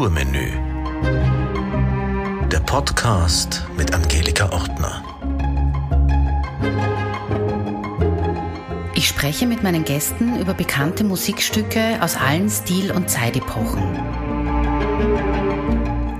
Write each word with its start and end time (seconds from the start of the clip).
Kulturmenü. 0.00 0.48
Der 2.50 2.60
Podcast 2.60 3.66
mit 3.76 3.92
Angelika 3.92 4.50
Ortner. 4.50 5.04
Ich 8.94 9.06
spreche 9.08 9.46
mit 9.46 9.62
meinen 9.62 9.84
Gästen 9.84 10.40
über 10.40 10.54
bekannte 10.54 11.04
Musikstücke 11.04 11.98
aus 12.00 12.16
allen 12.16 12.48
Stil- 12.48 12.92
und 12.92 13.10
Zeitepochen. 13.10 13.82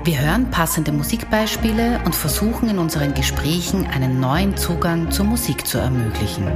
Wir 0.04 0.20
hören 0.20 0.50
passende 0.50 0.92
Musikbeispiele 0.92 2.02
und 2.04 2.14
versuchen 2.14 2.68
in 2.68 2.78
unseren 2.78 3.14
Gesprächen 3.14 3.86
einen 3.86 4.20
neuen 4.20 4.58
Zugang 4.58 5.10
zur 5.10 5.24
Musik 5.24 5.66
zu 5.66 5.78
ermöglichen. 5.78 6.46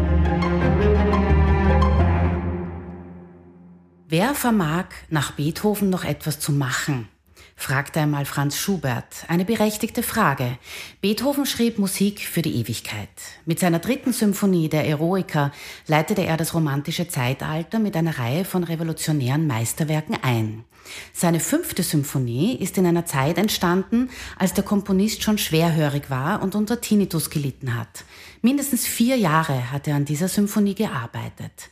Wer 4.09 4.34
vermag 4.34 4.88
nach 5.09 5.32
Beethoven 5.32 5.88
noch 5.88 6.05
etwas 6.05 6.38
zu 6.38 6.52
machen? 6.52 7.09
Fragte 7.56 8.00
einmal 8.00 8.24
Franz 8.24 8.56
Schubert. 8.56 9.24
Eine 9.28 9.44
berechtigte 9.44 10.02
Frage. 10.02 10.58
Beethoven 11.00 11.46
schrieb 11.46 11.78
Musik 11.78 12.20
für 12.20 12.42
die 12.42 12.56
Ewigkeit. 12.56 13.08
Mit 13.46 13.58
seiner 13.58 13.78
dritten 13.78 14.12
Symphonie, 14.12 14.68
der 14.68 14.86
Eroica, 14.86 15.52
leitete 15.86 16.24
er 16.24 16.36
das 16.36 16.54
romantische 16.54 17.08
Zeitalter 17.08 17.78
mit 17.78 17.96
einer 17.96 18.18
Reihe 18.18 18.44
von 18.44 18.64
revolutionären 18.64 19.46
Meisterwerken 19.46 20.18
ein. 20.22 20.64
Seine 21.12 21.40
fünfte 21.40 21.82
Symphonie 21.82 22.56
ist 22.56 22.77
in 22.77 22.86
einer 22.86 23.06
Zeit 23.06 23.38
entstanden, 23.38 24.10
als 24.38 24.52
der 24.52 24.64
Komponist 24.64 25.22
schon 25.22 25.38
schwerhörig 25.38 26.10
war 26.10 26.42
und 26.42 26.55
unter 26.55 26.80
Tinnitus 26.80 27.30
gelitten 27.30 27.74
hat. 27.74 28.05
Mindestens 28.42 28.86
vier 28.86 29.16
Jahre 29.16 29.72
hat 29.72 29.88
er 29.88 29.96
an 29.96 30.05
dieser 30.05 30.28
Symphonie 30.28 30.74
gearbeitet. 30.74 31.70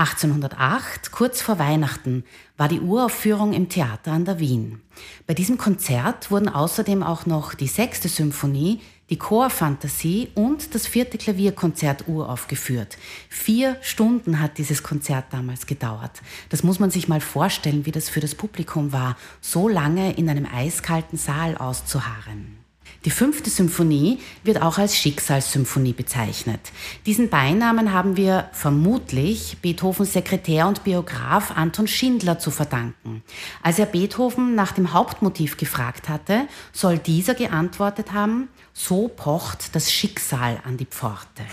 1808, 0.00 1.12
kurz 1.12 1.42
vor 1.42 1.58
Weihnachten, 1.58 2.24
war 2.56 2.68
die 2.68 2.80
Uraufführung 2.80 3.52
im 3.52 3.68
Theater 3.68 4.12
an 4.12 4.24
der 4.24 4.38
Wien. 4.38 4.80
Bei 5.26 5.34
diesem 5.34 5.58
Konzert 5.58 6.30
wurden 6.30 6.48
außerdem 6.48 7.02
auch 7.02 7.26
noch 7.26 7.52
die 7.52 7.66
sechste 7.66 8.08
Symphonie, 8.08 8.80
die 9.10 9.18
Chorfantasie 9.18 10.30
und 10.34 10.74
das 10.74 10.86
vierte 10.86 11.18
Klavierkonzert 11.18 12.08
uraufgeführt. 12.08 12.96
Vier 13.28 13.76
Stunden 13.82 14.40
hat 14.40 14.56
dieses 14.56 14.82
Konzert 14.82 15.26
damals 15.32 15.66
gedauert. 15.66 16.22
Das 16.48 16.62
muss 16.62 16.78
man 16.78 16.90
sich 16.90 17.06
mal 17.06 17.20
vorstellen, 17.20 17.84
wie 17.84 17.92
das 17.92 18.08
für 18.08 18.20
das 18.20 18.34
Publikum 18.34 18.94
war, 18.94 19.18
so 19.42 19.68
lange 19.68 20.14
in 20.14 20.30
einem 20.30 20.46
eiskalten 20.46 21.18
Saal 21.18 21.58
auszuharren. 21.58 22.59
Die 23.06 23.10
fünfte 23.10 23.48
Symphonie 23.48 24.18
wird 24.44 24.60
auch 24.60 24.76
als 24.76 24.94
Schicksalssymphonie 24.94 25.94
bezeichnet. 25.94 26.60
Diesen 27.06 27.30
Beinamen 27.30 27.94
haben 27.94 28.18
wir 28.18 28.50
vermutlich 28.52 29.56
Beethovens 29.62 30.12
Sekretär 30.12 30.68
und 30.68 30.84
Biograf 30.84 31.56
Anton 31.56 31.86
Schindler 31.86 32.38
zu 32.38 32.50
verdanken. 32.50 33.22
Als 33.62 33.78
er 33.78 33.86
Beethoven 33.86 34.54
nach 34.54 34.72
dem 34.72 34.92
Hauptmotiv 34.92 35.56
gefragt 35.56 36.10
hatte, 36.10 36.46
soll 36.72 36.98
dieser 36.98 37.34
geantwortet 37.34 38.12
haben, 38.12 38.48
so 38.74 39.08
pocht 39.08 39.74
das 39.74 39.90
Schicksal 39.90 40.60
an 40.64 40.76
die 40.76 40.86
Pforte. 40.86 41.44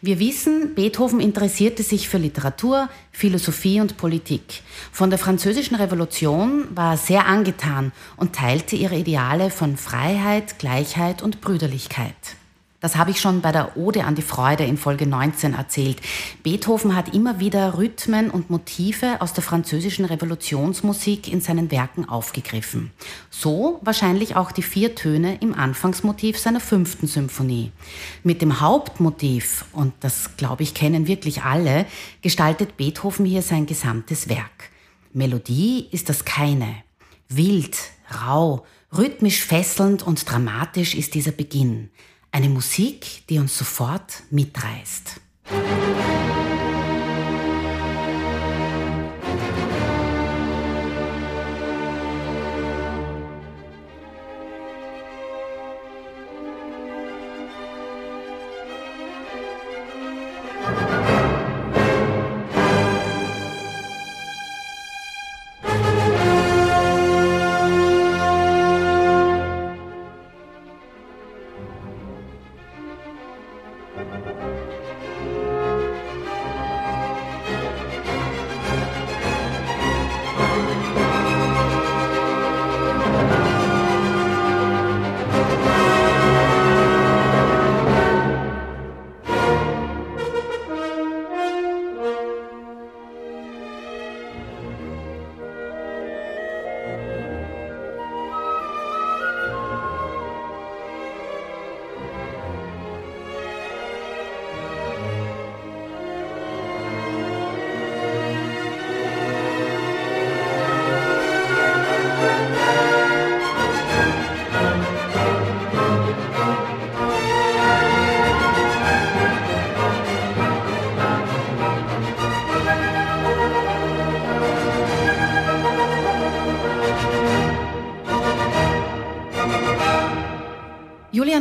Wir 0.00 0.18
wissen, 0.18 0.74
Beethoven 0.74 1.20
interessierte 1.20 1.82
sich 1.82 2.08
für 2.08 2.18
Literatur, 2.18 2.88
Philosophie 3.10 3.80
und 3.80 3.96
Politik. 3.96 4.62
Von 4.92 5.10
der 5.10 5.18
Französischen 5.18 5.76
Revolution 5.76 6.66
war 6.74 6.92
er 6.92 6.96
sehr 6.96 7.26
angetan 7.26 7.92
und 8.16 8.34
teilte 8.34 8.76
ihre 8.76 8.96
Ideale 8.96 9.50
von 9.50 9.76
Freiheit, 9.76 10.58
Gleichheit 10.58 11.22
und 11.22 11.40
Brüderlichkeit. 11.40 12.14
Das 12.84 12.96
habe 12.96 13.12
ich 13.12 13.18
schon 13.18 13.40
bei 13.40 13.50
der 13.50 13.78
Ode 13.78 14.04
an 14.04 14.14
die 14.14 14.20
Freude 14.20 14.64
in 14.64 14.76
Folge 14.76 15.06
19 15.06 15.54
erzählt. 15.54 16.02
Beethoven 16.42 16.94
hat 16.94 17.14
immer 17.14 17.40
wieder 17.40 17.78
Rhythmen 17.78 18.30
und 18.30 18.50
Motive 18.50 19.22
aus 19.22 19.32
der 19.32 19.42
französischen 19.42 20.04
Revolutionsmusik 20.04 21.32
in 21.32 21.40
seinen 21.40 21.70
Werken 21.70 22.06
aufgegriffen. 22.06 22.90
So 23.30 23.80
wahrscheinlich 23.80 24.36
auch 24.36 24.52
die 24.52 24.60
vier 24.60 24.94
Töne 24.94 25.38
im 25.40 25.54
Anfangsmotiv 25.54 26.38
seiner 26.38 26.60
fünften 26.60 27.06
Symphonie. 27.06 27.72
Mit 28.22 28.42
dem 28.42 28.60
Hauptmotiv, 28.60 29.64
und 29.72 29.94
das 30.00 30.36
glaube 30.36 30.62
ich 30.62 30.74
kennen 30.74 31.06
wirklich 31.06 31.42
alle, 31.42 31.86
gestaltet 32.20 32.76
Beethoven 32.76 33.24
hier 33.24 33.40
sein 33.40 33.64
gesamtes 33.64 34.28
Werk. 34.28 34.68
Melodie 35.14 35.88
ist 35.90 36.10
das 36.10 36.26
keine. 36.26 36.74
Wild, 37.30 37.78
rau, 38.10 38.66
rhythmisch 38.92 39.42
fesselnd 39.42 40.02
und 40.02 40.30
dramatisch 40.30 40.94
ist 40.94 41.14
dieser 41.14 41.32
Beginn. 41.32 41.88
Eine 42.34 42.48
Musik, 42.48 43.28
die 43.28 43.38
uns 43.38 43.56
sofort 43.56 44.24
mitreißt. 44.32 45.20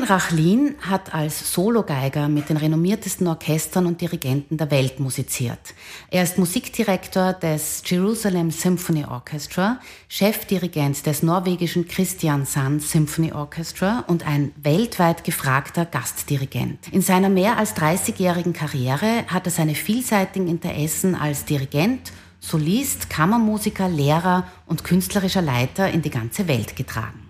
Julian 0.04 0.20
Rachlin 0.20 0.76
hat 0.82 1.14
als 1.14 1.54
Sologeiger 1.54 2.28
mit 2.28 2.50
den 2.50 2.58
renommiertesten 2.58 3.26
Orchestern 3.26 3.86
und 3.86 4.02
Dirigenten 4.02 4.58
der 4.58 4.70
Welt 4.70 5.00
musiziert. 5.00 5.74
Er 6.12 6.24
ist 6.24 6.38
Musikdirektor 6.38 7.32
des 7.32 7.82
Jerusalem 7.86 8.52
Symphony 8.52 9.06
Orchestra, 9.06 9.80
Chefdirigent 10.10 11.06
des 11.06 11.24
norwegischen 11.24 11.88
Christian 11.88 12.46
Sand 12.46 12.84
Symphony 12.84 13.32
Orchestra 13.32 14.04
und 14.08 14.28
ein 14.28 14.52
weltweit 14.62 15.24
gefragter 15.24 15.86
Gastdirigent. 15.86 16.90
In 16.92 17.02
seiner 17.02 17.30
mehr 17.30 17.58
als 17.58 17.74
30-jährigen 17.78 18.52
Karriere 18.52 19.26
hat 19.28 19.48
er 19.48 19.52
seine 19.52 19.76
vielseitigen 19.76 20.50
Interessen 20.50 21.16
als 21.16 21.46
Dirigent, 21.46 22.12
Solist, 22.42 23.10
Kammermusiker, 23.10 23.88
Lehrer 23.88 24.48
und 24.66 24.84
künstlerischer 24.84 25.42
Leiter 25.42 25.90
in 25.90 26.02
die 26.02 26.10
ganze 26.10 26.50
Welt 26.50 26.76
getragen. 26.76 27.23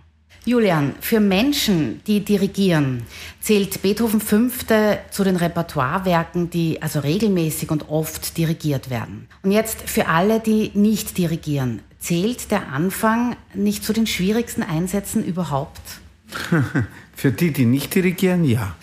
Julian, 0.46 0.96
für 1.00 1.20
Menschen, 1.20 2.02
die 2.06 2.26
dirigieren, 2.26 3.04
zählt 3.40 3.82
Beethoven 3.82 4.20
Fünfte 4.20 5.00
zu 5.12 5.24
den 5.24 5.36
Repertoirewerken, 5.36 6.50
die 6.50 6.82
also 6.82 7.00
regelmäßig 7.00 7.72
und 7.72 7.90
oft 7.90 8.38
dirigiert 8.38 8.90
werden. 8.90 9.28
Und 9.42 9.52
jetzt 9.52 9.90
für 9.90 10.08
alle, 10.08 10.40
die 10.40 10.72
nicht 10.74 11.18
dirigieren, 11.18 11.82
zählt 12.00 12.52
der 12.52 12.68
Anfang 12.74 13.36
nicht 13.54 13.86
zu 13.86 13.94
den 13.94 14.08
schwierigsten 14.08 14.64
Einsätzen 14.64 15.24
überhaupt? 15.24 15.82
für 17.16 17.32
die, 17.32 17.52
die 17.52 17.66
nicht 17.66 17.96
dirigieren, 17.96 18.44
ja. 18.44 18.76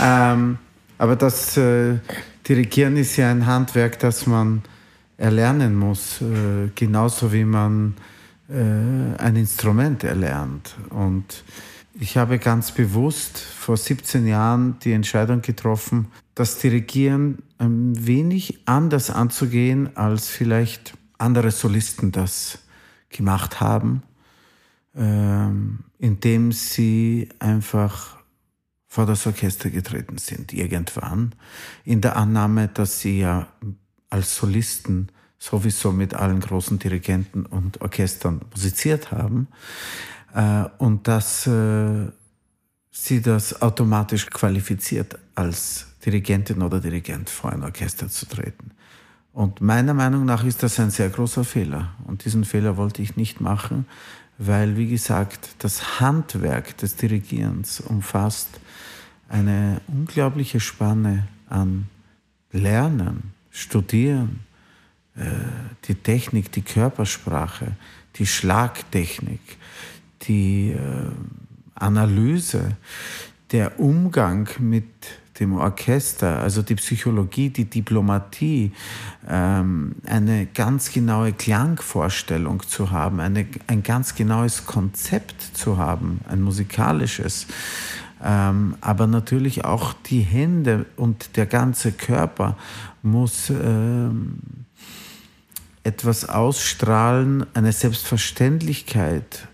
ähm, 0.00 0.58
aber 0.98 1.16
das 1.16 1.56
äh, 1.56 1.96
Dirigieren 2.48 2.96
ist 2.96 3.16
ja 3.16 3.30
ein 3.30 3.46
Handwerk, 3.46 4.00
das 4.00 4.26
man 4.26 4.62
erlernen 5.16 5.76
muss, 5.76 6.20
äh, 6.20 6.70
genauso 6.74 7.32
wie 7.32 7.44
man 7.44 7.94
ein 8.54 9.36
Instrument 9.36 10.04
erlernt. 10.04 10.76
Und 10.90 11.44
ich 11.94 12.16
habe 12.16 12.38
ganz 12.38 12.72
bewusst 12.72 13.38
vor 13.38 13.76
17 13.76 14.26
Jahren 14.26 14.78
die 14.80 14.92
Entscheidung 14.92 15.42
getroffen, 15.42 16.08
das 16.34 16.58
Dirigieren 16.58 17.42
ein 17.58 18.06
wenig 18.06 18.60
anders 18.66 19.10
anzugehen, 19.10 19.96
als 19.96 20.28
vielleicht 20.28 20.94
andere 21.18 21.50
Solisten 21.50 22.12
das 22.12 22.58
gemacht 23.10 23.60
haben, 23.60 24.02
ähm, 24.94 25.80
indem 25.98 26.52
sie 26.52 27.28
einfach 27.38 28.18
vor 28.88 29.06
das 29.06 29.26
Orchester 29.26 29.70
getreten 29.70 30.18
sind, 30.18 30.52
irgendwann, 30.52 31.34
in 31.84 32.00
der 32.00 32.16
Annahme, 32.16 32.68
dass 32.68 33.00
sie 33.00 33.20
ja 33.20 33.48
als 34.10 34.36
Solisten 34.36 35.10
sowieso 35.42 35.90
mit 35.90 36.14
allen 36.14 36.38
großen 36.38 36.78
Dirigenten 36.78 37.46
und 37.46 37.80
Orchestern 37.80 38.42
musiziert 38.52 39.10
haben 39.10 39.48
äh, 40.34 40.66
und 40.78 41.08
dass 41.08 41.48
äh, 41.48 42.06
sie 42.92 43.20
das 43.20 43.60
automatisch 43.60 44.26
qualifiziert, 44.30 45.18
als 45.34 45.86
Dirigentin 46.06 46.62
oder 46.62 46.78
Dirigent 46.78 47.28
vor 47.28 47.50
ein 47.50 47.64
Orchester 47.64 48.08
zu 48.08 48.26
treten. 48.26 48.70
Und 49.32 49.60
meiner 49.60 49.94
Meinung 49.94 50.26
nach 50.26 50.44
ist 50.44 50.62
das 50.62 50.78
ein 50.78 50.90
sehr 50.90 51.08
großer 51.08 51.42
Fehler. 51.42 51.92
Und 52.04 52.24
diesen 52.24 52.44
Fehler 52.44 52.76
wollte 52.76 53.02
ich 53.02 53.16
nicht 53.16 53.40
machen, 53.40 53.86
weil, 54.38 54.76
wie 54.76 54.88
gesagt, 54.88 55.56
das 55.58 55.98
Handwerk 55.98 56.76
des 56.76 56.94
Dirigierens 56.94 57.80
umfasst 57.80 58.60
eine 59.28 59.80
unglaubliche 59.88 60.60
Spanne 60.60 61.26
an 61.48 61.88
Lernen, 62.52 63.32
Studieren, 63.50 64.40
die 65.14 65.94
Technik, 65.94 66.50
die 66.52 66.62
Körpersprache, 66.62 67.76
die 68.16 68.26
Schlagtechnik, 68.26 69.40
die 70.22 70.70
äh, 70.70 71.10
Analyse, 71.74 72.76
der 73.50 73.78
Umgang 73.80 74.48
mit 74.58 74.86
dem 75.40 75.54
Orchester, 75.54 76.40
also 76.40 76.62
die 76.62 76.74
Psychologie, 76.74 77.50
die 77.50 77.64
Diplomatie, 77.64 78.72
ähm, 79.28 79.96
eine 80.06 80.46
ganz 80.46 80.92
genaue 80.92 81.32
Klangvorstellung 81.32 82.62
zu 82.62 82.90
haben, 82.90 83.20
eine, 83.20 83.46
ein 83.66 83.82
ganz 83.82 84.14
genaues 84.14 84.66
Konzept 84.66 85.56
zu 85.56 85.78
haben, 85.78 86.20
ein 86.28 86.42
musikalisches, 86.42 87.46
ähm, 88.22 88.76
aber 88.80 89.06
natürlich 89.06 89.64
auch 89.64 89.94
die 90.06 90.20
Hände 90.20 90.86
und 90.96 91.36
der 91.36 91.46
ganze 91.46 91.92
Körper 91.92 92.56
muss 93.02 93.50
ähm, 93.50 94.38
etwas 95.84 96.28
ausstrahlen, 96.28 97.46
eine 97.54 97.72
Selbstverständlichkeit 97.72 99.48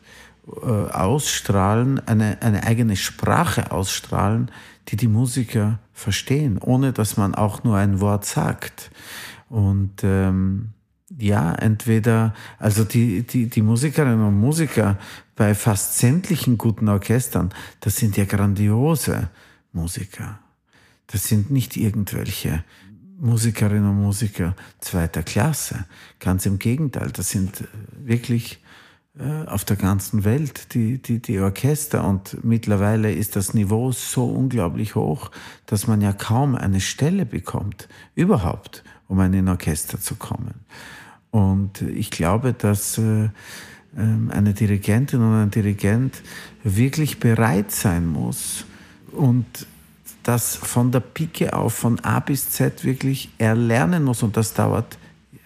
äh, 0.46 0.66
ausstrahlen, 0.66 2.06
eine, 2.06 2.42
eine 2.42 2.64
eigene 2.64 2.96
Sprache 2.96 3.70
ausstrahlen, 3.70 4.50
die 4.88 4.96
die 4.96 5.08
Musiker 5.08 5.78
verstehen, 5.92 6.58
ohne 6.58 6.92
dass 6.92 7.16
man 7.16 7.34
auch 7.34 7.64
nur 7.64 7.76
ein 7.76 8.00
Wort 8.00 8.24
sagt. 8.24 8.90
Und 9.48 10.02
ähm, 10.02 10.70
ja, 11.18 11.54
entweder, 11.54 12.34
also 12.58 12.84
die, 12.84 13.22
die, 13.22 13.46
die 13.48 13.62
Musikerinnen 13.62 14.26
und 14.26 14.38
Musiker 14.38 14.98
bei 15.36 15.54
fast 15.54 15.98
sämtlichen 15.98 16.58
guten 16.58 16.88
Orchestern, 16.88 17.50
das 17.80 17.96
sind 17.96 18.16
ja 18.16 18.24
grandiose 18.24 19.30
Musiker. 19.72 20.38
Das 21.06 21.26
sind 21.26 21.50
nicht 21.50 21.76
irgendwelche 21.76 22.62
Musikerinnen 23.18 23.90
und 23.90 24.00
Musiker 24.02 24.54
zweiter 24.80 25.22
Klasse. 25.22 25.84
Ganz 26.20 26.46
im 26.46 26.58
Gegenteil, 26.58 27.10
das 27.10 27.30
sind 27.30 27.64
wirklich 28.04 28.62
äh, 29.18 29.46
auf 29.46 29.64
der 29.64 29.76
ganzen 29.76 30.24
Welt, 30.24 30.74
die, 30.74 31.02
die, 31.02 31.20
die 31.20 31.40
Orchester. 31.40 32.04
Und 32.04 32.44
mittlerweile 32.44 33.12
ist 33.12 33.34
das 33.34 33.54
Niveau 33.54 33.90
so 33.90 34.26
unglaublich 34.26 34.94
hoch, 34.94 35.30
dass 35.66 35.86
man 35.86 36.00
ja 36.00 36.12
kaum 36.12 36.54
eine 36.54 36.80
Stelle 36.80 37.26
bekommt, 37.26 37.88
überhaupt, 38.14 38.84
um 39.08 39.20
in 39.20 39.34
ein 39.34 39.48
Orchester 39.48 40.00
zu 40.00 40.14
kommen. 40.14 40.64
Und 41.30 41.82
ich 41.82 42.10
glaube, 42.10 42.52
dass 42.52 42.98
äh, 42.98 43.30
ähm, 43.96 44.30
eine 44.32 44.54
Dirigentin 44.54 45.20
und 45.20 45.34
ein 45.34 45.50
Dirigent 45.50 46.22
wirklich 46.62 47.18
bereit 47.18 47.72
sein 47.72 48.06
muss 48.06 48.64
und 49.12 49.66
das 50.28 50.56
von 50.56 50.92
der 50.92 51.00
Pike 51.00 51.54
auf, 51.54 51.72
von 51.72 51.98
A 52.00 52.20
bis 52.20 52.50
Z 52.50 52.84
wirklich 52.84 53.30
erlernen 53.38 54.04
muss. 54.04 54.22
Und 54.22 54.36
das 54.36 54.52
dauert 54.52 54.98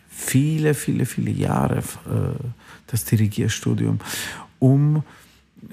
viele, 0.08 0.74
viele, 0.74 1.06
viele 1.06 1.30
Jahre, 1.30 1.78
äh, 1.78 2.34
das 2.88 3.04
Dirigierstudium, 3.04 4.00
um 4.58 5.04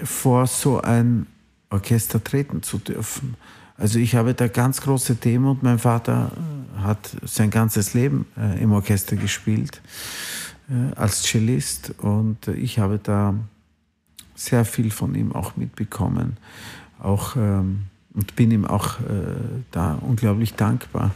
vor 0.03 0.45
so 0.45 0.79
ein 0.81 1.25
Orchester 1.71 2.23
treten 2.23 2.61
zu 2.61 2.77
dürfen. 2.77 3.35
Also 3.77 3.97
ich 3.97 4.13
habe 4.13 4.35
da 4.35 4.47
ganz 4.47 4.81
große 4.81 5.15
Demut. 5.15 5.63
Mein 5.63 5.79
Vater 5.79 6.31
äh, 6.77 6.81
hat 6.81 7.09
sein 7.23 7.49
ganzes 7.49 7.95
Leben 7.95 8.27
äh, 8.37 8.61
im 8.61 8.71
Orchester 8.71 9.15
gespielt 9.15 9.81
als 10.95 11.23
Cellist 11.23 11.95
und 11.97 12.47
ich 12.47 12.77
habe 12.77 12.99
da 13.01 13.33
sehr 14.35 14.65
viel 14.65 14.91
von 14.91 15.15
ihm 15.15 15.31
auch 15.31 15.55
mitbekommen. 15.55 16.37
Auch 16.99 17.35
ähm, 17.35 17.87
und 18.19 18.35
bin 18.35 18.51
ihm 18.51 18.65
auch 18.65 18.99
äh, 18.99 19.63
da 19.71 19.93
unglaublich 19.93 20.55
dankbar. 20.55 21.11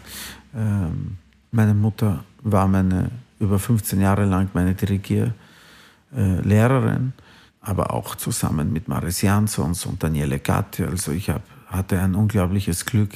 Ähm, 0.55 1.17
meine 1.51 1.73
Mutter 1.73 2.23
war 2.41 2.69
meine 2.69 3.11
über 3.39 3.59
15 3.59 4.00
Jahre 4.00 4.23
lang 4.23 4.50
meine 4.53 4.73
Dirigierlehrerin, 4.73 7.13
äh, 7.17 7.21
aber 7.59 7.94
auch 7.94 8.15
zusammen 8.15 8.71
mit 8.71 8.88
Maris 8.88 9.21
Jansons 9.21 9.85
und 9.85 10.01
Daniele 10.01 10.39
Gatti. 10.39 10.85
Also 10.85 11.11
ich 11.11 11.29
hab, 11.29 11.41
hatte 11.67 12.00
ein 12.00 12.15
unglaubliches 12.15 12.85
Glück, 12.85 13.11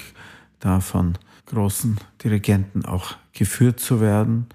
da 0.60 0.81
von 0.81 1.18
großen 1.45 1.98
Dirigenten 2.22 2.83
auch 2.83 3.16
geführt 3.31 3.80
zu 3.80 4.01
werden. 4.01 4.48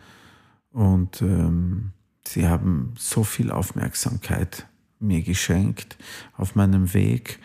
Und 0.73 1.23
ähm, 1.23 1.93
sie 2.27 2.49
haben 2.49 2.93
so 2.99 3.25
viel 3.25 3.51
Aufmerksamkeit 3.51 4.67
mir 5.01 5.23
geschenkt 5.23 5.97
auf 6.37 6.55
meinem 6.55 6.93
Weg. 6.93 7.39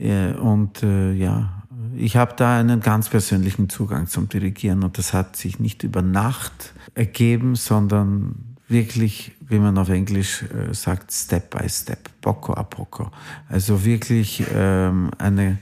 Und 0.00 0.82
äh, 0.82 1.12
ja, 1.12 1.62
ich 1.96 2.16
habe 2.16 2.34
da 2.36 2.58
einen 2.58 2.80
ganz 2.80 3.08
persönlichen 3.08 3.68
Zugang 3.68 4.06
zum 4.06 4.28
Dirigieren 4.28 4.82
und 4.82 4.96
das 4.96 5.12
hat 5.12 5.36
sich 5.36 5.58
nicht 5.58 5.82
über 5.82 6.02
Nacht 6.02 6.72
ergeben, 6.94 7.56
sondern 7.56 8.56
wirklich, 8.68 9.32
wie 9.40 9.58
man 9.58 9.76
auf 9.76 9.88
Englisch 9.88 10.42
äh, 10.42 10.72
sagt, 10.72 11.12
Step 11.12 11.50
by 11.50 11.68
Step, 11.68 12.08
poco 12.20 12.54
a 12.54 12.62
poco. 12.62 13.10
Also 13.48 13.84
wirklich 13.84 14.44
ähm, 14.54 15.10
eine, 15.18 15.58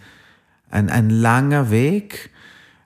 ein, 0.71 0.91
ein 0.91 1.11
langer 1.11 1.71
Weg 1.71 2.31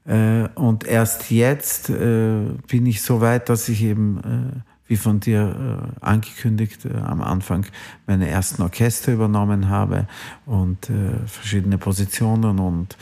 äh, 0.07 0.49
und 0.55 0.85
erst 0.85 1.31
jetzt 1.31 1.91
äh, 1.91 2.45
bin 2.69 2.87
ich 2.87 3.03
so 3.03 3.21
weit, 3.21 3.49
dass 3.49 3.69
ich 3.69 3.83
eben 3.83 4.19
äh, 4.19 4.72
wie 4.93 4.99
von 4.99 5.21
dir 5.21 5.89
äh, 6.03 6.05
angekündigt, 6.05 6.85
äh, 6.85 6.95
am 6.99 7.23
Anfang 7.23 7.65
meine 8.07 8.29
ersten 8.29 8.61
Orchester 8.61 9.11
übernommen 9.15 9.71
habe 9.71 10.07
und 10.45 10.91
äh, 10.91 11.27
verschiedene 11.27 11.79
Positionen 11.79 12.59
und 12.59 12.99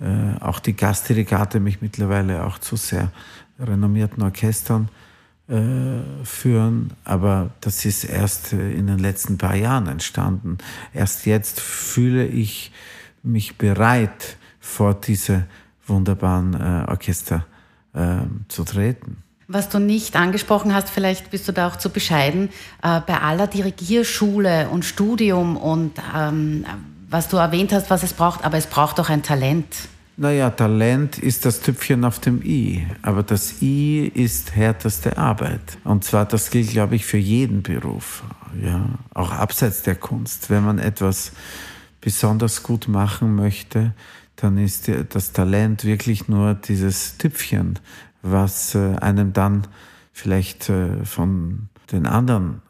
äh, 0.00 0.42
auch 0.42 0.58
die 0.58 0.74
Gastdirigate 0.74 1.60
mich 1.60 1.82
mittlerweile 1.82 2.46
auch 2.46 2.56
zu 2.56 2.76
sehr 2.76 3.12
renommierten 3.58 4.22
Orchestern 4.22 4.88
äh, 5.48 6.24
führen. 6.24 6.94
Aber 7.04 7.50
das 7.60 7.84
ist 7.84 8.04
erst 8.04 8.54
äh, 8.54 8.72
in 8.72 8.86
den 8.86 8.98
letzten 8.98 9.36
paar 9.36 9.54
Jahren 9.54 9.86
entstanden. 9.86 10.56
Erst 10.94 11.26
jetzt 11.26 11.60
fühle 11.60 12.26
ich 12.26 12.72
mich 13.22 13.58
bereit, 13.58 14.38
vor 14.60 14.94
diese 14.94 15.44
wunderbaren 15.86 16.86
Orchester 16.86 17.44
zu 18.48 18.64
treten. 18.64 19.18
Was 19.46 19.68
du 19.68 19.78
nicht 19.78 20.16
angesprochen 20.16 20.74
hast, 20.74 20.88
vielleicht 20.88 21.30
bist 21.30 21.46
du 21.46 21.52
da 21.52 21.68
auch 21.68 21.76
zu 21.76 21.90
bescheiden, 21.90 22.48
äh, 22.82 23.00
bei 23.06 23.20
aller 23.20 23.46
Dirigierschule 23.46 24.68
und 24.70 24.84
Studium 24.84 25.56
und 25.56 25.92
ähm, 26.16 26.64
was 27.10 27.28
du 27.28 27.36
erwähnt 27.36 27.72
hast, 27.72 27.90
was 27.90 28.02
es 28.02 28.14
braucht, 28.14 28.44
aber 28.44 28.56
es 28.56 28.66
braucht 28.66 28.98
auch 29.00 29.10
ein 29.10 29.22
Talent. 29.22 29.66
Naja, 30.16 30.50
Talent 30.50 31.18
ist 31.18 31.44
das 31.44 31.60
Tüpfchen 31.60 32.04
auf 32.04 32.20
dem 32.20 32.40
I, 32.42 32.86
aber 33.02 33.22
das 33.22 33.60
I 33.60 34.06
ist 34.14 34.54
härteste 34.54 35.18
Arbeit. 35.18 35.78
Und 35.82 36.04
zwar, 36.04 36.24
das 36.24 36.50
gilt, 36.50 36.70
glaube 36.70 36.94
ich, 36.94 37.04
für 37.04 37.18
jeden 37.18 37.62
Beruf, 37.62 38.22
ja, 38.62 38.86
auch 39.12 39.32
abseits 39.32 39.82
der 39.82 39.96
Kunst. 39.96 40.50
Wenn 40.50 40.64
man 40.64 40.78
etwas 40.78 41.32
besonders 42.00 42.62
gut 42.62 42.86
machen 42.86 43.34
möchte, 43.34 43.92
dann 44.36 44.56
ist 44.56 44.88
das 45.10 45.32
Talent 45.32 45.84
wirklich 45.84 46.28
nur 46.28 46.54
dieses 46.54 47.18
Tüpfchen, 47.18 47.78
was 48.24 48.74
äh, 48.74 48.96
einem 48.96 49.32
dann 49.32 49.66
vielleicht 50.12 50.68
äh, 50.68 51.04
von 51.04 51.68
den 51.92 52.06
anderen 52.06 52.62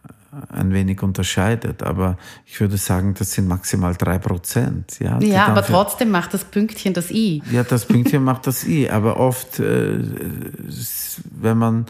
ein 0.49 0.73
wenig 0.73 1.00
unterscheidet. 1.02 1.84
Aber 1.84 2.18
ich 2.44 2.61
würde 2.61 2.76
sagen, 2.76 3.14
das 3.16 3.32
sind 3.32 3.46
maximal 3.46 3.94
drei 3.94 4.18
Prozent. 4.18 4.99
Ja, 4.99 5.20
ja 5.20 5.46
aber 5.46 5.64
trotzdem 5.64 6.11
macht 6.11 6.34
das 6.34 6.44
Pünktchen 6.44 6.92
das 6.92 7.11
I. 7.12 7.40
Ja, 7.52 7.62
das 7.62 7.87
Pünktchen 7.87 8.25
macht 8.25 8.49
das 8.49 8.64
I. 8.66 8.90
Aber 8.90 9.20
oft, 9.20 9.61
äh, 9.61 10.00
wenn 11.30 11.58
man 11.58 11.87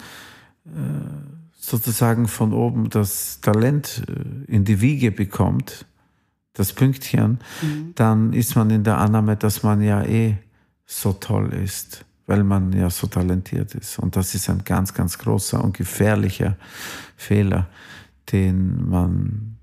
sozusagen 1.58 2.26
von 2.26 2.54
oben 2.54 2.88
das 2.88 3.40
Talent 3.42 4.02
in 4.46 4.64
die 4.64 4.80
Wiege 4.80 5.12
bekommt, 5.12 5.84
das 6.54 6.72
Pünktchen, 6.72 7.38
mhm. 7.60 7.92
dann 7.94 8.32
ist 8.32 8.56
man 8.56 8.70
in 8.70 8.82
der 8.82 8.96
Annahme, 8.96 9.36
dass 9.36 9.62
man 9.62 9.82
ja 9.82 10.02
eh 10.02 10.38
so 10.86 11.12
toll 11.12 11.52
ist 11.52 12.06
weil 12.26 12.44
man 12.44 12.72
ja 12.72 12.90
so 12.90 13.06
talentiert 13.06 13.74
ist. 13.74 13.98
Und 13.98 14.16
das 14.16 14.34
ist 14.34 14.48
ein 14.48 14.64
ganz, 14.64 14.94
ganz 14.94 15.18
großer 15.18 15.62
und 15.62 15.76
gefährlicher 15.76 16.56
Fehler, 17.16 17.68
den 18.32 18.88
man 18.88 19.56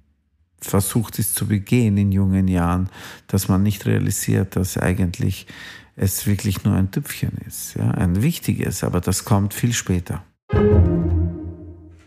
versucht 0.59 1.17
ist 1.17 1.35
zu 1.35 1.47
begehen 1.47 1.97
in 1.97 2.11
jungen 2.11 2.47
Jahren, 2.47 2.89
dass 3.27 3.47
man 3.47 3.63
nicht 3.63 3.85
realisiert, 3.87 4.55
dass 4.55 4.77
eigentlich 4.77 5.47
es 5.95 6.27
wirklich 6.27 6.63
nur 6.63 6.75
ein 6.75 6.91
Tüpfchen 6.91 7.37
ist, 7.47 7.75
ja, 7.75 7.91
ein 7.91 8.21
wichtiges, 8.21 8.83
aber 8.83 9.01
das 9.01 9.25
kommt 9.25 9.53
viel 9.53 9.73
später. 9.73 10.23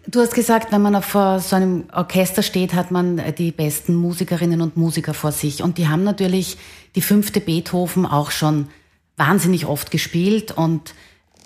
Du 0.06 0.20
hast 0.20 0.34
gesagt, 0.34 0.70
wenn 0.70 0.82
man 0.82 0.94
auf 0.94 1.12
so 1.12 1.56
einem 1.56 1.84
Orchester 1.92 2.42
steht, 2.42 2.74
hat 2.74 2.92
man 2.92 3.20
die 3.36 3.50
besten 3.50 3.96
Musikerinnen 3.96 4.60
und 4.60 4.76
Musiker 4.76 5.12
vor 5.12 5.32
sich. 5.32 5.62
Und 5.62 5.76
die 5.76 5.88
haben 5.88 6.04
natürlich 6.04 6.56
die 6.94 7.00
fünfte 7.00 7.40
Beethoven 7.40 8.06
auch 8.06 8.30
schon 8.30 8.68
wahnsinnig 9.16 9.66
oft 9.66 9.90
gespielt 9.90 10.52
und 10.52 10.94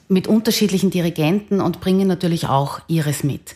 mit 0.09 0.27
unterschiedlichen 0.27 0.91
Dirigenten 0.91 1.61
und 1.61 1.81
bringen 1.81 2.09
natürlich 2.09 2.49
auch 2.49 2.81
ihres 2.89 3.25
mit. 3.25 3.55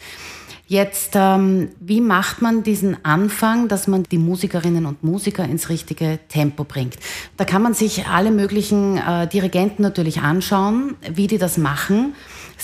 Jetzt, 0.73 1.13
ähm, 1.17 1.71
wie 1.81 2.01
macht 2.01 2.41
man 2.41 2.63
diesen 2.63 3.05
Anfang, 3.05 3.69
dass 3.69 3.89
man 3.89 4.05
die 4.05 4.17
Musikerinnen 4.17 4.87
und 4.87 5.05
Musiker 5.05 5.45
ins 5.45 5.69
richtige 5.69 6.19
Tempo 6.29 6.65
bringt? 6.65 6.97
Da 7.37 7.45
kann 7.45 7.61
man 7.61 7.75
sich 7.75 8.07
alle 8.07 8.31
möglichen 8.31 8.97
äh, 8.97 9.27
Dirigenten 9.29 9.83
natürlich 9.83 10.21
anschauen, 10.21 10.97
wie 11.13 11.27
die 11.27 11.37
das 11.37 11.59
machen. 11.59 12.15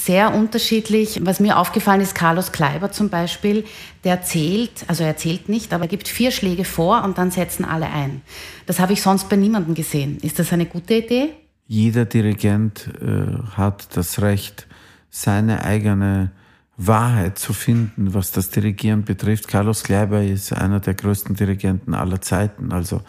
Sehr 0.08 0.34
unterschiedlich. 0.34 1.20
Was 1.24 1.38
mir 1.38 1.58
aufgefallen 1.58 2.00
ist, 2.00 2.14
Carlos 2.14 2.50
Kleiber 2.50 2.90
zum 2.90 3.10
Beispiel, 3.10 3.64
der 4.04 4.22
zählt, 4.22 4.86
also 4.86 5.04
er 5.04 5.18
zählt 5.18 5.50
nicht, 5.50 5.74
aber 5.74 5.84
er 5.84 5.88
gibt 5.88 6.08
vier 6.08 6.30
Schläge 6.30 6.64
vor 6.64 7.04
und 7.04 7.18
dann 7.18 7.30
setzen 7.30 7.66
alle 7.66 7.90
ein. 7.90 8.22
Das 8.64 8.80
habe 8.80 8.94
ich 8.94 9.02
sonst 9.02 9.28
bei 9.28 9.36
niemandem 9.36 9.74
gesehen. 9.74 10.16
Ist 10.22 10.38
das 10.38 10.50
eine 10.50 10.64
gute 10.64 10.94
Idee? 10.94 11.34
Jeder 11.66 12.06
Dirigent 12.06 12.88
äh, 13.02 13.36
hat 13.54 13.98
das 13.98 14.22
Recht, 14.22 14.66
seine 15.10 15.62
eigene 15.62 16.32
Wahrheit 16.78 17.38
zu 17.38 17.52
finden, 17.52 18.14
was 18.14 18.32
das 18.32 18.48
Dirigieren 18.48 19.04
betrifft. 19.04 19.46
Carlos 19.46 19.82
Kleiber 19.82 20.22
ist 20.22 20.54
einer 20.54 20.80
der 20.80 20.94
größten 20.94 21.36
Dirigenten 21.36 21.92
aller 21.92 22.22
Zeiten. 22.22 22.72
Also 22.72 23.02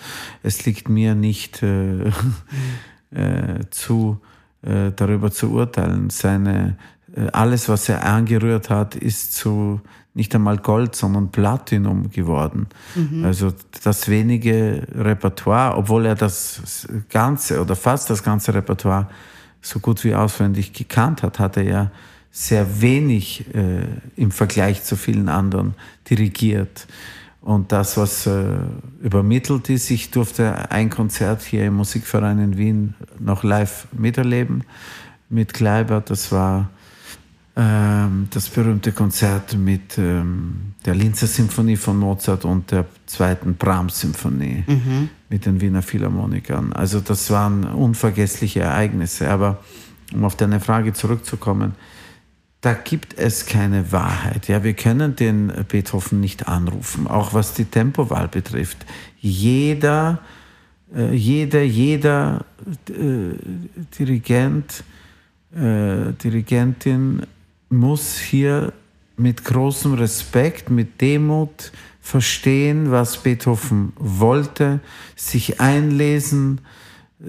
es 0.43 0.65
liegt 0.65 0.89
mir 0.89 1.15
nicht 1.15 1.63
äh, 1.63 2.09
äh, 3.11 3.69
zu, 3.69 4.19
äh, 4.61 4.91
darüber 4.95 5.31
zu 5.31 5.51
urteilen. 5.51 6.09
Seine, 6.09 6.77
äh, 7.15 7.27
alles, 7.31 7.69
was 7.69 7.89
er 7.89 8.05
angerührt 8.05 8.69
hat, 8.69 8.95
ist 8.95 9.33
zu 9.33 9.81
nicht 10.13 10.33
einmal 10.35 10.57
Gold, 10.57 10.95
sondern 10.95 11.29
Platinum 11.29 12.11
geworden. 12.11 12.67
Mhm. 12.95 13.23
Also 13.23 13.53
das 13.83 14.09
wenige 14.09 14.85
Repertoire, 14.93 15.77
obwohl 15.77 16.05
er 16.05 16.15
das 16.15 16.87
ganze 17.09 17.61
oder 17.61 17.75
fast 17.75 18.09
das 18.09 18.23
ganze 18.23 18.53
Repertoire 18.53 19.07
so 19.61 19.79
gut 19.79 20.03
wie 20.03 20.15
auswendig 20.15 20.73
gekannt 20.73 21.23
hat, 21.23 21.39
hat 21.39 21.57
er 21.57 21.63
ja 21.63 21.91
sehr 22.31 22.81
wenig 22.81 23.45
äh, 23.55 23.85
im 24.15 24.31
Vergleich 24.31 24.83
zu 24.83 24.95
vielen 24.95 25.29
anderen 25.29 25.73
dirigiert. 26.09 26.87
Und 27.41 27.71
das, 27.71 27.95
was 27.97 28.27
äh, 28.27 28.57
übermittelt 29.01 29.69
ist, 29.69 29.89
ich 29.91 30.11
durfte 30.11 30.69
ein 30.71 30.89
Konzert 30.89 31.41
hier 31.41 31.65
im 31.65 31.75
Musikverein 31.75 32.39
in 32.39 32.57
Wien 32.57 32.95
noch 33.17 33.43
live 33.43 33.87
miterleben 33.93 34.63
mit 35.29 35.53
Kleiber. 35.53 36.01
Das 36.01 36.31
war 36.33 36.69
ähm, 37.55 38.27
das 38.31 38.49
berühmte 38.49 38.91
Konzert 38.91 39.57
mit 39.57 39.97
ähm, 39.97 40.73
der 40.85 40.95
Linzer 40.95 41.27
Symphonie 41.27 41.77
von 41.77 41.97
Mozart 41.97 42.43
und 42.43 42.71
der 42.71 42.85
zweiten 43.05 43.55
Brahms-Symphonie 43.55 44.63
mhm. 44.67 45.09
mit 45.29 45.45
den 45.45 45.61
Wiener 45.61 45.81
Philharmonikern. 45.81 46.73
Also 46.73 46.99
das 46.99 47.29
waren 47.31 47.63
unvergessliche 47.65 48.61
Ereignisse. 48.61 49.29
Aber 49.29 49.59
um 50.13 50.25
auf 50.25 50.35
deine 50.35 50.59
Frage 50.59 50.93
zurückzukommen, 50.93 51.73
da 52.61 52.73
gibt 52.73 53.17
es 53.17 53.45
keine 53.45 53.91
Wahrheit. 53.91 54.47
Ja, 54.47 54.63
wir 54.63 54.73
können 54.73 55.15
den 55.15 55.51
Beethoven 55.69 56.19
nicht 56.19 56.47
anrufen, 56.47 57.07
auch 57.07 57.33
was 57.33 57.53
die 57.53 57.65
Tempowahl 57.65 58.27
betrifft. 58.27 58.85
Jeder, 59.19 60.19
äh, 60.93 61.13
jeder, 61.13 61.63
jeder 61.63 62.45
äh, 62.89 63.33
Dirigent, 63.97 64.83
äh, 65.55 66.11
Dirigentin 66.21 67.21
muss 67.69 68.17
hier 68.17 68.73
mit 69.15 69.45
großem 69.45 69.93
Respekt, 69.93 70.69
mit 70.69 70.99
Demut 70.99 71.71
verstehen, 72.01 72.91
was 72.91 73.17
Beethoven 73.17 73.93
wollte, 73.97 74.79
sich 75.15 75.61
einlesen, 75.61 76.61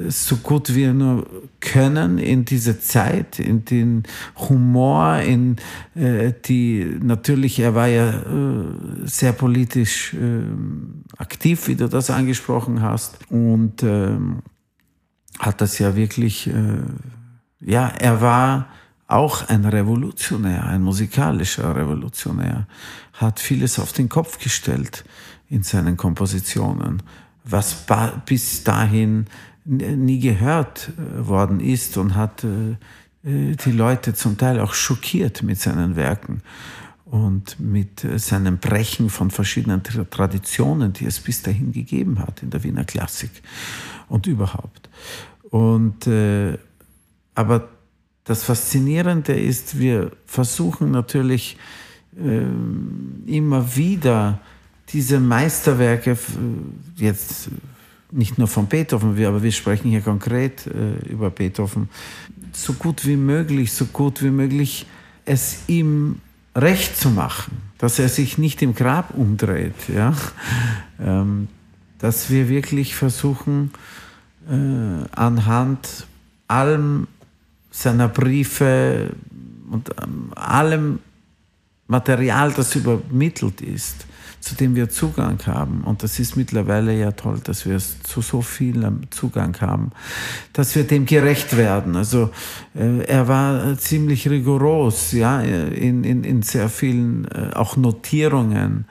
so 0.08 0.36
gut 0.36 0.74
wir 0.74 0.94
nur 0.94 1.26
können 1.58 2.18
in 2.18 2.44
diese 2.44 2.78
Zeit, 2.78 3.40
in 3.40 3.64
den 3.64 4.04
Humor, 4.36 5.18
in 5.18 5.56
äh, 5.96 6.32
die, 6.44 6.98
natürlich, 7.02 7.58
er 7.58 7.74
war 7.74 7.88
ja 7.88 8.10
äh, 8.10 8.64
sehr 9.04 9.32
politisch 9.32 10.14
äh, 10.14 10.42
aktiv, 11.18 11.66
wie 11.66 11.74
du 11.74 11.88
das 11.88 12.10
angesprochen 12.10 12.82
hast, 12.82 13.18
und 13.30 13.82
ähm, 13.82 14.42
hat 15.40 15.60
das 15.60 15.78
ja 15.80 15.96
wirklich, 15.96 16.46
äh, 16.46 16.82
ja, 17.60 17.88
er 17.88 18.20
war 18.20 18.68
auch 19.08 19.48
ein 19.48 19.64
Revolutionär, 19.64 20.66
ein 20.66 20.82
musikalischer 20.82 21.74
Revolutionär, 21.74 22.68
hat 23.14 23.40
vieles 23.40 23.80
auf 23.80 23.92
den 23.92 24.08
Kopf 24.08 24.38
gestellt 24.38 25.04
in 25.48 25.64
seinen 25.64 25.96
Kompositionen, 25.96 27.02
was 27.42 27.86
bis 28.24 28.62
dahin 28.62 29.26
nie 29.64 30.18
gehört 30.20 30.90
äh, 30.96 31.26
worden 31.26 31.60
ist 31.60 31.96
und 31.96 32.14
hat 32.14 32.44
äh, 32.44 32.72
äh, 33.24 33.56
die 33.56 33.72
Leute 33.72 34.14
zum 34.14 34.38
Teil 34.38 34.60
auch 34.60 34.74
schockiert 34.74 35.42
mit 35.42 35.60
seinen 35.60 35.96
Werken 35.96 36.42
und 37.04 37.58
mit 37.58 38.06
seinem 38.16 38.58
Brechen 38.58 39.10
von 39.10 39.30
verschiedenen 39.30 39.82
Traditionen, 39.82 40.92
die 40.92 41.06
es 41.06 41.18
bis 41.18 41.42
dahin 41.42 41.72
gegeben 41.72 42.20
hat 42.20 42.42
in 42.42 42.50
der 42.50 42.62
Wiener 42.62 42.84
Klassik 42.84 43.30
und 44.08 44.28
überhaupt. 44.28 44.88
Und, 45.50 46.08
aber 47.34 47.68
das 48.22 48.44
Faszinierende 48.44 49.32
ist, 49.32 49.80
wir 49.80 50.12
versuchen 50.24 50.92
natürlich 50.92 51.56
äh, 52.16 52.42
immer 53.26 53.76
wieder 53.76 54.40
diese 54.92 55.20
Meisterwerke 55.20 56.16
jetzt 56.96 57.48
nicht 58.12 58.38
nur 58.38 58.48
von 58.48 58.66
Beethoven, 58.66 59.10
aber 59.24 59.42
wir 59.42 59.52
sprechen 59.52 59.90
hier 59.90 60.00
konkret 60.00 60.66
äh, 60.66 61.08
über 61.08 61.30
Beethoven, 61.30 61.88
so 62.52 62.72
gut 62.72 63.06
wie 63.06 63.16
möglich, 63.16 63.72
so 63.72 63.86
gut 63.86 64.22
wie 64.22 64.30
möglich 64.30 64.86
es 65.24 65.64
ihm 65.68 66.20
recht 66.54 66.96
zu 66.96 67.10
machen, 67.10 67.58
dass 67.78 67.98
er 67.98 68.08
sich 68.08 68.38
nicht 68.38 68.62
im 68.62 68.74
Grab 68.74 69.14
umdreht, 69.16 69.88
ja? 69.94 70.14
Ähm, 71.02 71.48
dass 71.98 72.28
wir 72.28 72.50
wirklich 72.50 72.94
versuchen, 72.94 73.70
äh, 74.50 74.54
anhand 75.12 76.06
allem 76.46 77.06
seiner 77.70 78.06
Briefe 78.06 79.14
und 79.70 79.88
ähm, 80.02 80.30
allem 80.34 80.98
Material, 81.86 82.52
das 82.52 82.76
übermittelt 82.76 83.62
ist, 83.62 84.06
zu 84.40 84.54
dem 84.54 84.74
wir 84.74 84.88
Zugang 84.88 85.38
haben. 85.46 85.82
Und 85.82 86.02
das 86.02 86.18
ist 86.18 86.36
mittlerweile 86.36 86.98
ja 86.98 87.12
toll, 87.12 87.40
dass 87.44 87.66
wir 87.66 87.78
zu 87.78 88.22
so 88.22 88.42
viel 88.42 88.90
Zugang 89.10 89.56
haben, 89.60 89.92
dass 90.52 90.74
wir 90.74 90.84
dem 90.84 91.06
gerecht 91.06 91.56
werden. 91.56 91.96
Also 91.96 92.30
äh, 92.74 93.04
er 93.04 93.28
war 93.28 93.78
ziemlich 93.78 94.28
rigoros, 94.28 95.12
ja, 95.12 95.40
in, 95.40 96.04
in, 96.04 96.24
in 96.24 96.42
sehr 96.42 96.68
vielen 96.68 97.26
äh, 97.26 97.50
auch 97.54 97.76
Notierungen. 97.76 98.86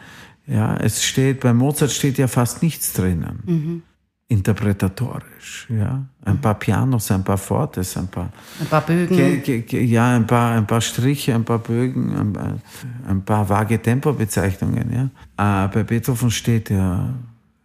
Ja, 0.48 0.78
es 0.78 1.04
steht, 1.04 1.42
bei 1.42 1.54
Mozart 1.54 1.92
steht 1.92 2.18
ja 2.18 2.28
fast 2.28 2.64
nichts 2.64 2.94
drinnen. 2.94 3.40
Mhm 3.46 3.82
interpretatorisch. 4.30 5.68
Ja? 5.70 6.06
Ein 6.24 6.40
paar 6.40 6.54
Pianos, 6.54 7.10
ein 7.12 7.24
paar 7.24 7.38
Fortes, 7.38 7.98
ein 7.98 8.08
paar, 8.08 8.32
ein 8.60 8.68
paar 8.68 8.82
Bögen. 8.82 9.44
Ge, 9.44 9.62
ge, 9.62 9.84
ja, 9.84 10.16
ein 10.16 10.26
paar, 10.26 10.56
ein 10.56 10.68
paar 10.68 10.82
Striche, 10.82 11.34
ein 11.34 11.44
paar 11.44 11.58
Bögen, 11.58 12.16
ein, 12.16 12.62
ein 13.08 13.26
paar 13.26 13.50
vage 13.50 13.82
Tempobezeichnungen. 13.82 15.12
Ja? 15.36 15.66
Äh, 15.66 15.68
bei 15.70 15.84
Beethoven 15.84 16.30
steht 16.30 16.70
ja 16.70 17.10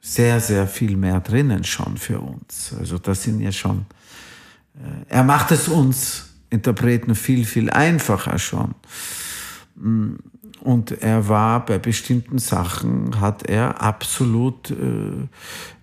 sehr, 0.00 0.40
sehr 0.40 0.66
viel 0.66 0.96
mehr 0.96 1.20
drinnen 1.20 1.64
schon 1.64 1.98
für 1.98 2.18
uns. 2.18 2.74
Also 2.78 2.98
das 2.98 3.22
sind 3.22 3.40
ja 3.40 3.52
schon, 3.52 3.84
äh, 4.76 5.14
er 5.14 5.22
macht 5.22 5.50
es 5.50 5.68
uns 5.68 6.30
Interpreten 6.48 7.14
viel, 7.14 7.44
viel 7.44 7.68
einfacher 7.68 8.38
schon. 8.38 8.74
Und 9.76 11.02
er 11.02 11.28
war 11.28 11.64
bei 11.66 11.78
bestimmten 11.78 12.38
Sachen, 12.38 13.20
hat 13.20 13.48
er 13.48 13.82
absolut 13.82 14.70
äh, 14.70 14.74
äh, 14.74 15.26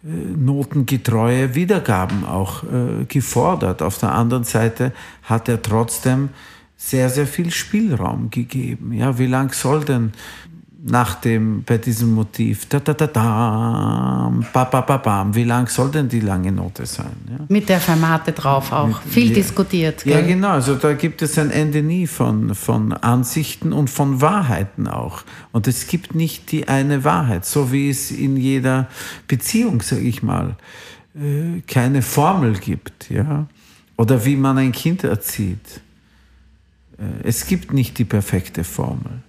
notengetreue 0.04 1.56
Wiedergaben 1.56 2.26
auch 2.26 2.64
äh, 2.64 3.06
gefordert. 3.06 3.82
Auf 3.82 3.98
der 3.98 4.14
anderen 4.14 4.44
Seite 4.44 4.94
hat 5.24 5.50
er 5.50 5.62
trotzdem 5.62 6.30
sehr, 6.78 7.10
sehr 7.10 7.28
viel 7.28 7.52
Spielraum 7.52 8.32
gegeben. 8.32 8.94
Ja, 8.94 9.20
wie 9.20 9.28
lang 9.28 9.54
soll 9.54 9.86
denn 9.86 10.14
nach 10.84 11.16
dem, 11.16 11.64
bei 11.64 11.78
diesem 11.78 12.14
Motiv, 12.14 12.66
da, 12.66 12.80
da, 12.80 12.94
da, 12.94 13.06
da, 13.06 14.32
ba, 14.52 14.64
ba, 14.64 14.82
ba, 14.82 14.98
bam, 14.98 15.36
wie 15.36 15.44
lang 15.44 15.68
soll 15.68 15.92
denn 15.92 16.10
die 16.10 16.22
lange 16.22 16.52
Note 16.52 16.86
sein? 16.86 17.12
Ja? 17.30 17.46
Mit 17.50 17.70
der 17.70 17.80
Fermate 17.80 18.32
drauf 18.32 18.72
auch. 18.72 18.88
Mit, 18.88 19.14
Viel 19.14 19.28
ja, 19.28 19.36
diskutiert. 19.36 20.04
Gell? 20.04 20.14
Ja, 20.14 20.22
genau. 20.22 20.50
Also 20.50 20.76
da 20.76 20.94
gibt 20.94 21.22
es 21.22 21.38
ein 21.38 21.52
Ende 21.52 21.84
nie 21.84 22.08
von, 22.08 22.56
von 22.56 22.94
Ansichten 22.94 23.74
und 23.74 23.90
von 23.90 24.22
Wahrheiten 24.22 24.88
auch. 24.88 25.24
Und 25.52 25.68
es 25.68 25.86
gibt 25.86 26.16
nicht 26.16 26.52
die 26.52 26.68
eine 26.68 27.04
Wahrheit, 27.04 27.46
so 27.46 27.72
wie 27.72 27.90
es 27.90 28.10
in 28.10 28.36
jeder 28.36 28.88
Beziehung, 29.28 29.82
sage 29.82 30.02
ich 30.02 30.24
mal, 30.24 30.56
äh, 31.16 31.62
keine 31.68 32.02
Formel 32.02 32.54
gibt. 32.58 33.12
Ja? 33.12 33.48
Oder 33.98 34.26
wie 34.26 34.36
man 34.36 34.58
ein 34.58 34.72
Kind 34.72 35.04
erzieht. 35.04 35.82
Äh, 36.98 37.28
es 37.28 37.46
gibt 37.46 37.72
nicht 37.72 38.00
die 38.00 38.06
perfekte 38.06 38.64
Formel 38.64 39.22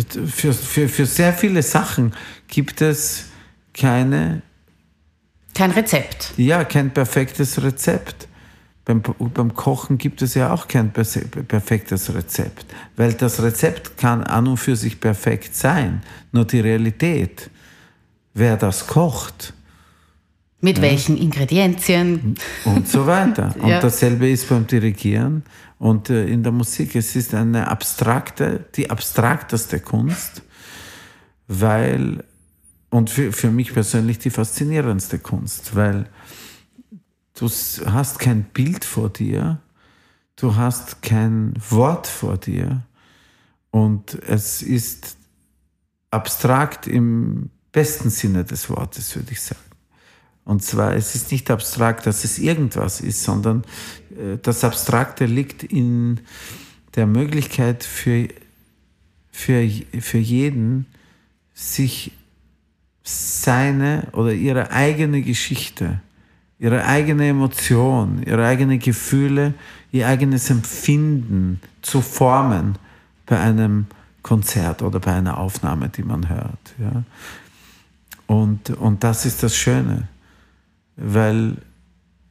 für, 0.00 0.52
für, 0.52 0.88
für 0.88 1.06
sehr 1.06 1.32
viele 1.32 1.62
Sachen 1.62 2.14
gibt 2.48 2.80
es 2.80 3.26
keine. 3.74 4.42
Kein 5.54 5.70
Rezept. 5.70 6.32
Ja, 6.36 6.64
kein 6.64 6.92
perfektes 6.92 7.62
Rezept. 7.62 8.28
Beim, 8.84 9.00
beim 9.02 9.54
Kochen 9.54 9.96
gibt 9.96 10.22
es 10.22 10.34
ja 10.34 10.52
auch 10.52 10.66
kein 10.66 10.92
perfektes 10.92 12.12
Rezept, 12.12 12.66
weil 12.96 13.12
das 13.12 13.40
Rezept 13.40 13.96
kann 13.96 14.24
an 14.24 14.48
und 14.48 14.56
für 14.56 14.74
sich 14.74 14.98
perfekt 14.98 15.54
sein, 15.54 16.02
nur 16.32 16.46
die 16.46 16.58
Realität, 16.58 17.48
wer 18.34 18.56
das 18.56 18.88
kocht. 18.88 19.54
Mit 20.60 20.78
ja. 20.78 20.82
welchen 20.82 21.16
Ingredienzien. 21.16 22.34
Und 22.64 22.88
so 22.88 23.06
weiter. 23.06 23.54
Und 23.60 23.68
ja. 23.68 23.80
dasselbe 23.80 24.28
ist 24.30 24.48
beim 24.48 24.66
Dirigieren 24.66 25.44
und 25.82 26.10
äh, 26.10 26.28
in 26.28 26.44
der 26.44 26.52
Musik. 26.52 26.94
Es 26.94 27.16
ist 27.16 27.34
eine 27.34 27.66
abstrakte, 27.66 28.64
die 28.76 28.88
abstrakteste 28.88 29.80
Kunst, 29.80 30.42
weil, 31.48 32.22
und 32.90 33.10
für, 33.10 33.32
für 33.32 33.50
mich 33.50 33.72
persönlich 33.72 34.20
die 34.20 34.30
faszinierendste 34.30 35.18
Kunst, 35.18 35.74
weil 35.74 36.08
du 37.34 37.48
hast 37.48 38.20
kein 38.20 38.44
Bild 38.44 38.84
vor 38.84 39.10
dir, 39.10 39.60
du 40.36 40.54
hast 40.54 41.02
kein 41.02 41.52
Wort 41.68 42.06
vor 42.06 42.38
dir 42.38 42.86
und 43.72 44.14
es 44.22 44.62
ist 44.62 45.16
abstrakt 46.12 46.86
im 46.86 47.50
besten 47.72 48.10
Sinne 48.10 48.44
des 48.44 48.70
Wortes, 48.70 49.16
würde 49.16 49.32
ich 49.32 49.40
sagen. 49.40 49.71
Und 50.44 50.62
zwar, 50.62 50.94
es 50.94 51.14
ist 51.14 51.30
nicht 51.30 51.50
abstrakt, 51.50 52.06
dass 52.06 52.24
es 52.24 52.38
irgendwas 52.38 53.00
ist, 53.00 53.22
sondern 53.22 53.62
äh, 54.10 54.38
das 54.42 54.64
Abstrakte 54.64 55.26
liegt 55.26 55.62
in 55.62 56.20
der 56.96 57.06
Möglichkeit 57.06 57.84
für, 57.84 58.28
für, 59.30 59.68
für 60.00 60.18
jeden, 60.18 60.86
sich 61.54 62.12
seine 63.04 64.08
oder 64.12 64.32
ihre 64.32 64.70
eigene 64.72 65.22
Geschichte, 65.22 66.00
ihre 66.58 66.84
eigene 66.86 67.28
Emotion, 67.28 68.22
ihre 68.24 68.46
eigenen 68.46 68.78
Gefühle, 68.78 69.54
ihr 69.90 70.06
eigenes 70.06 70.50
Empfinden 70.50 71.60
zu 71.82 72.00
formen 72.00 72.76
bei 73.26 73.38
einem 73.38 73.86
Konzert 74.22 74.82
oder 74.82 75.00
bei 75.00 75.12
einer 75.12 75.38
Aufnahme, 75.38 75.88
die 75.88 76.02
man 76.02 76.28
hört. 76.28 76.74
Ja. 76.78 77.02
Und, 78.26 78.70
und 78.70 79.04
das 79.04 79.26
ist 79.26 79.42
das 79.42 79.56
Schöne 79.56 80.08
weil 80.96 81.56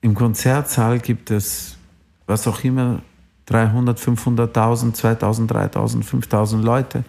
im 0.02 0.16
Konzertsaal 0.16 1.00
gibt 1.00 1.32
es, 1.32 1.78
was 2.26 2.48
auch 2.48 2.64
immer, 2.64 3.02
300, 3.46 4.00
500.000, 4.00 4.94
2000, 4.94 5.52
3000, 5.52 6.06
5000 6.06 6.64
Leute. 6.64 7.04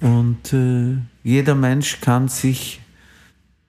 Und 0.00 0.52
äh, 0.52 0.96
jeder 1.22 1.54
Mensch 1.54 2.00
kann 2.00 2.28
sich 2.28 2.80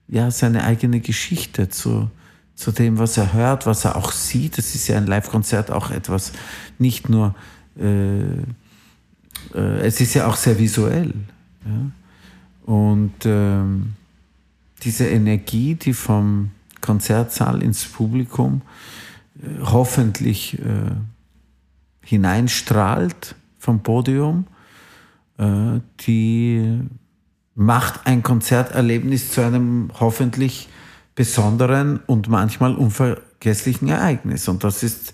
ja 0.08 0.32
seine 0.32 0.64
eigene 0.64 1.00
Geschichte 1.00 1.70
zu, 1.70 2.10
zu 2.56 2.72
dem, 2.72 2.98
was 2.98 3.18
er 3.18 3.34
hört, 3.34 3.66
was 3.66 3.86
er 3.86 3.96
auch 3.96 4.12
sieht. 4.12 4.58
Das 4.58 4.74
ist 4.74 4.88
ja 4.88 4.98
ein 4.98 5.08
Live-Konzert 5.08 5.72
auch 5.72 5.92
etwas, 5.92 6.32
nicht 6.80 7.10
nur, 7.10 7.36
äh, 7.78 8.22
äh, 9.54 9.80
es 9.82 10.00
ist 10.00 10.14
ja 10.14 10.28
auch 10.28 10.36
sehr 10.36 10.58
visuell. 10.58 11.14
Ja? 11.66 11.92
Und 12.74 13.14
ähm, 13.26 13.94
diese 14.84 15.08
Energie, 15.08 15.76
die 15.76 15.94
vom 15.94 16.52
Konzertsaal 16.88 17.62
ins 17.62 17.86
Publikum 17.86 18.62
äh, 19.36 19.62
hoffentlich 19.62 20.58
äh, 20.58 20.92
hineinstrahlt 22.02 23.36
vom 23.60 23.84
Podium, 23.84 24.48
äh, 25.38 25.82
die 26.00 26.80
macht 27.54 28.06
ein 28.06 28.24
Konzerterlebnis 28.24 29.32
zu 29.32 29.42
einem 29.42 29.92
hoffentlich 30.00 30.70
besonderen 31.16 32.00
und 32.06 32.30
manchmal 32.30 32.76
unvergesslichen 32.76 33.90
Ereignis. 33.90 34.48
Und 34.48 34.64
das 34.64 34.84
ist 34.84 35.14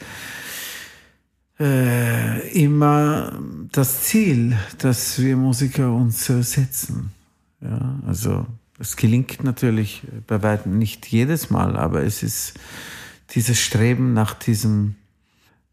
äh, 1.60 2.50
immer 2.52 3.40
das 3.72 4.04
Ziel, 4.04 4.56
das 4.78 5.20
wir 5.20 5.36
Musiker 5.36 5.92
uns 5.92 6.30
äh, 6.30 6.44
setzen. 6.44 7.12
Ja, 7.62 8.00
also 8.06 8.46
es 8.80 8.96
gelingt 8.96 9.44
natürlich 9.44 10.04
bei 10.28 10.42
weitem 10.42 10.78
nicht 10.78 11.08
jedes 11.08 11.50
Mal, 11.50 11.78
aber 11.78 12.04
es 12.04 12.24
ist 12.24 12.54
dieses 13.32 13.60
Streben 13.60 14.14
nach 14.14 14.34
diesem, 14.34 14.96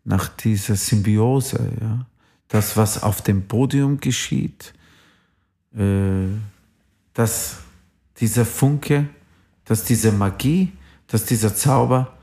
nach 0.05 0.29
dieser 0.29 0.77
Symbiose, 0.77 1.73
ja. 1.81 2.07
Das, 2.49 2.77
was 2.77 3.05
auf 3.05 3.23
dem 3.23 3.47
Podium 3.47 4.01
geschieht, 4.01 4.75
äh, 5.73 6.27
dass 7.15 7.59
dieser 8.17 8.45
Funke, 8.45 9.09
dass 9.65 9.85
diese 9.85 10.11
Magie, 10.11 10.73
dass 11.07 11.27
dieser 11.27 11.55
Zauber 11.55 12.19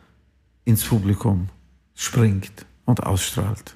ins 0.66 0.84
Publikum 0.84 1.48
springt 1.96 2.66
und 2.84 3.04
ausstrahlt. 3.04 3.74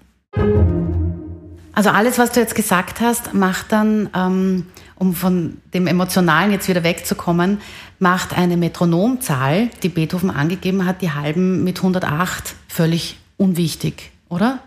Also 1.73 1.89
alles, 1.89 2.17
was 2.17 2.33
du 2.33 2.41
jetzt 2.41 2.55
gesagt 2.55 2.99
hast, 2.99 3.33
macht 3.33 3.71
dann 3.71 4.09
ähm, 4.13 4.65
um 5.01 5.15
von 5.15 5.57
dem 5.73 5.87
Emotionalen 5.87 6.51
jetzt 6.51 6.69
wieder 6.69 6.83
wegzukommen, 6.83 7.57
macht 7.97 8.37
eine 8.37 8.55
Metronomzahl, 8.55 9.69
die 9.81 9.89
Beethoven 9.89 10.29
angegeben 10.29 10.85
hat, 10.85 11.01
die 11.01 11.09
halben 11.09 11.63
mit 11.63 11.77
108, 11.77 12.53
völlig 12.67 13.17
unwichtig, 13.35 14.11
oder? 14.29 14.59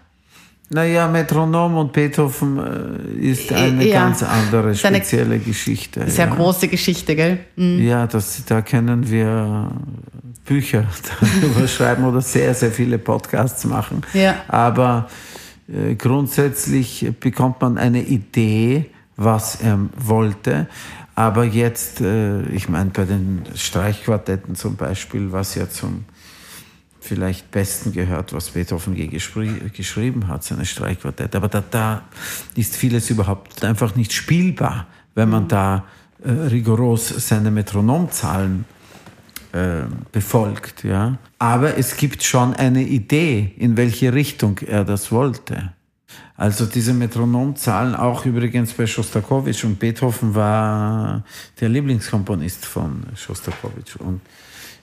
Naja, 0.71 1.07
Metronom 1.07 1.77
und 1.77 1.93
Beethoven 1.93 2.59
äh, 2.59 3.31
ist 3.31 3.53
eine 3.53 3.87
ja, 3.87 4.01
ganz 4.01 4.25
andere, 4.25 4.75
spezielle 4.75 5.39
Geschichte. 5.39 6.11
Sehr 6.11 6.27
ja. 6.27 6.35
große 6.35 6.67
Geschichte, 6.67 7.15
gell? 7.15 7.39
Mhm. 7.55 7.87
Ja, 7.87 8.09
das, 8.09 8.45
da 8.45 8.61
können 8.61 9.09
wir 9.09 9.71
Bücher 10.45 10.85
darüber 11.21 11.69
schreiben 11.69 12.03
oder 12.03 12.21
sehr, 12.21 12.55
sehr 12.55 12.73
viele 12.73 12.99
Podcasts 12.99 13.65
machen. 13.67 14.03
Ja. 14.15 14.35
Aber 14.49 15.09
äh, 15.69 15.95
grundsätzlich 15.95 17.07
bekommt 17.21 17.61
man 17.61 17.79
eine 17.79 18.03
Idee, 18.03 18.87
was 19.17 19.57
er 19.57 19.79
wollte. 19.97 20.69
Aber 21.15 21.45
jetzt, 21.45 22.01
äh, 22.01 22.43
ich 22.49 22.69
meine, 22.69 22.91
bei 22.91 23.05
den 23.05 23.45
Streichquartetten 23.55 24.57
zum 24.57 24.77
Beispiel, 24.77 25.31
was 25.31 25.55
ja 25.55 25.69
zum 25.69 26.05
vielleicht 27.01 27.51
besten 27.51 27.93
gehört, 27.93 28.33
was 28.33 28.51
Beethoven 28.51 28.97
je 28.97 29.07
geschrieben 29.07 30.29
hat, 30.29 30.43
seine 30.43 30.65
Streichquartette. 30.65 31.37
Aber 31.37 31.49
da, 31.49 31.63
da 31.71 32.03
ist 32.57 32.77
vieles 32.77 33.11
überhaupt 33.11 33.63
einfach 33.63 33.95
nicht 33.95 34.13
spielbar, 34.13 34.87
wenn 35.15 35.29
man 35.29 35.47
da 35.47 35.85
äh, 36.25 36.31
rigoros 36.31 37.09
seine 37.29 37.51
Metronomzahlen 37.51 38.65
äh, 39.53 39.83
befolgt. 40.11 40.83
Ja? 40.83 41.19
Aber 41.39 41.77
es 41.77 41.97
gibt 41.97 42.23
schon 42.23 42.55
eine 42.55 42.83
Idee, 42.83 43.53
in 43.59 43.77
welche 43.77 44.15
Richtung 44.15 44.59
er 44.67 44.85
das 44.85 45.13
wollte. 45.13 45.73
Also 46.37 46.67
diese 46.67 46.93
Metronomzahlen, 46.93 47.95
auch 47.95 48.27
übrigens 48.27 48.73
bei 48.73 48.87
Schostakowitsch 48.87 49.65
und 49.65 49.79
Beethoven 49.79 50.35
war 50.35 51.23
der 51.61 51.69
Lieblingskomponist 51.69 52.67
von 52.67 53.05
Schostakowitsch. 53.15 53.97
Und 53.97 54.21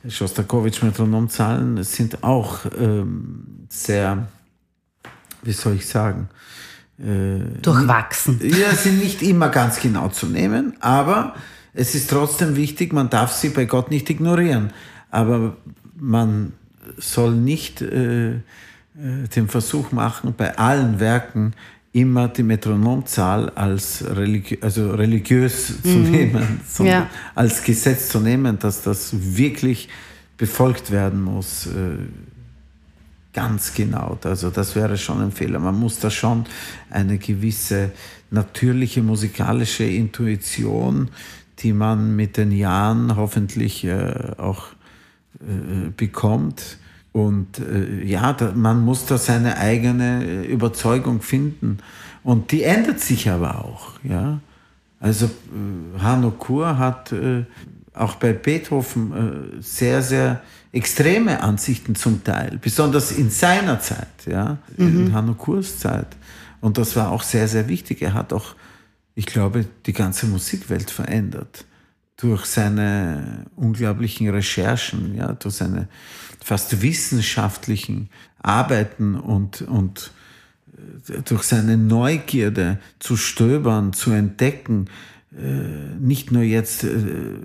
Schostakowitsch 0.07 0.81
Metronomzahlen 0.81 1.83
sind 1.83 2.23
auch 2.23 2.59
ähm, 2.77 3.65
sehr, 3.69 4.27
wie 5.43 5.51
soll 5.51 5.75
ich 5.75 5.87
sagen, 5.87 6.29
äh, 6.97 7.59
durchwachsen. 7.61 8.39
Ja, 8.43 8.73
sind 8.73 8.99
nicht 8.99 9.21
immer 9.21 9.49
ganz 9.49 9.79
genau 9.79 10.07
zu 10.07 10.27
nehmen, 10.27 10.73
aber 10.79 11.35
es 11.73 11.95
ist 11.95 12.09
trotzdem 12.09 12.55
wichtig, 12.55 12.93
man 12.93 13.09
darf 13.09 13.33
sie 13.33 13.49
bei 13.49 13.65
Gott 13.65 13.91
nicht 13.91 14.09
ignorieren. 14.09 14.71
Aber 15.09 15.57
man 15.95 16.53
soll 16.97 17.33
nicht 17.33 17.81
äh, 17.81 18.39
den 18.93 19.47
Versuch 19.47 19.91
machen, 19.91 20.33
bei 20.37 20.57
allen 20.57 20.99
Werken 20.99 21.53
immer 21.93 22.27
die 22.27 22.43
Metronomzahl 22.43 23.49
als 23.49 24.03
religi 24.07 24.57
also 24.61 24.91
religiös 24.91 25.81
zu 25.81 25.89
mhm. 25.89 26.11
nehmen, 26.11 26.61
ja. 26.79 27.09
als 27.35 27.63
Gesetz 27.63 28.09
zu 28.09 28.19
nehmen, 28.19 28.59
dass 28.59 28.83
das 28.83 29.11
wirklich 29.13 29.89
befolgt 30.37 30.91
werden 30.91 31.21
muss. 31.21 31.67
Äh, 31.67 31.97
ganz 33.33 33.73
genau. 33.73 34.17
Also 34.23 34.49
das 34.49 34.75
wäre 34.75 34.97
schon 34.97 35.21
ein 35.21 35.31
Fehler. 35.31 35.59
Man 35.59 35.79
muss 35.79 35.99
da 35.99 36.09
schon 36.09 36.45
eine 36.89 37.17
gewisse 37.17 37.91
natürliche 38.29 39.03
musikalische 39.03 39.83
Intuition, 39.83 41.09
die 41.59 41.73
man 41.73 42.15
mit 42.15 42.37
den 42.37 42.51
Jahren 42.51 43.15
hoffentlich 43.17 43.83
äh, 43.83 44.31
auch 44.37 44.67
äh, 45.39 45.89
bekommt. 45.95 46.77
Und 47.11 47.59
äh, 47.59 48.03
ja, 48.05 48.33
da, 48.33 48.53
man 48.53 48.81
muss 48.81 49.05
da 49.05 49.17
seine 49.17 49.57
eigene 49.57 50.23
äh, 50.23 50.45
Überzeugung 50.45 51.21
finden. 51.21 51.79
Und 52.23 52.51
die 52.51 52.63
ändert 52.63 52.99
sich 52.99 53.29
aber 53.29 53.65
auch. 53.65 53.99
Ja? 54.03 54.39
Also 54.99 55.25
äh, 55.25 55.99
Hanno 55.99 56.31
Kur 56.31 56.77
hat 56.77 57.11
äh, 57.11 57.43
auch 57.93 58.15
bei 58.15 58.31
Beethoven 58.31 59.57
äh, 59.57 59.61
sehr, 59.61 60.01
sehr 60.01 60.41
extreme 60.71 61.41
Ansichten 61.41 61.95
zum 61.95 62.23
Teil, 62.23 62.57
besonders 62.61 63.11
in 63.11 63.29
seiner 63.29 63.81
Zeit, 63.81 64.25
ja, 64.25 64.57
mhm. 64.77 65.07
in 65.07 65.13
Hanno 65.13 65.33
Kurs 65.33 65.79
Zeit. 65.79 66.07
Und 66.61 66.77
das 66.77 66.95
war 66.95 67.11
auch 67.11 67.23
sehr, 67.23 67.49
sehr 67.49 67.67
wichtig. 67.67 68.01
Er 68.01 68.13
hat 68.13 68.31
auch, 68.31 68.55
ich 69.15 69.25
glaube, 69.25 69.65
die 69.85 69.91
ganze 69.91 70.27
Musikwelt 70.27 70.89
verändert 70.89 71.65
durch 72.17 72.45
seine 72.45 73.45
unglaublichen 73.55 74.29
Recherchen, 74.29 75.15
ja, 75.15 75.33
durch 75.33 75.55
seine 75.55 75.87
fast 76.43 76.81
wissenschaftlichen 76.81 78.09
Arbeiten 78.41 79.15
und, 79.15 79.61
und 79.61 80.11
äh, 81.07 81.21
durch 81.23 81.43
seine 81.43 81.77
Neugierde 81.77 82.79
zu 82.99 83.17
stöbern, 83.17 83.93
zu 83.93 84.11
entdecken, 84.11 84.89
äh, 85.35 85.95
nicht 85.99 86.31
nur 86.31 86.43
jetzt 86.43 86.83
äh, 86.83 86.97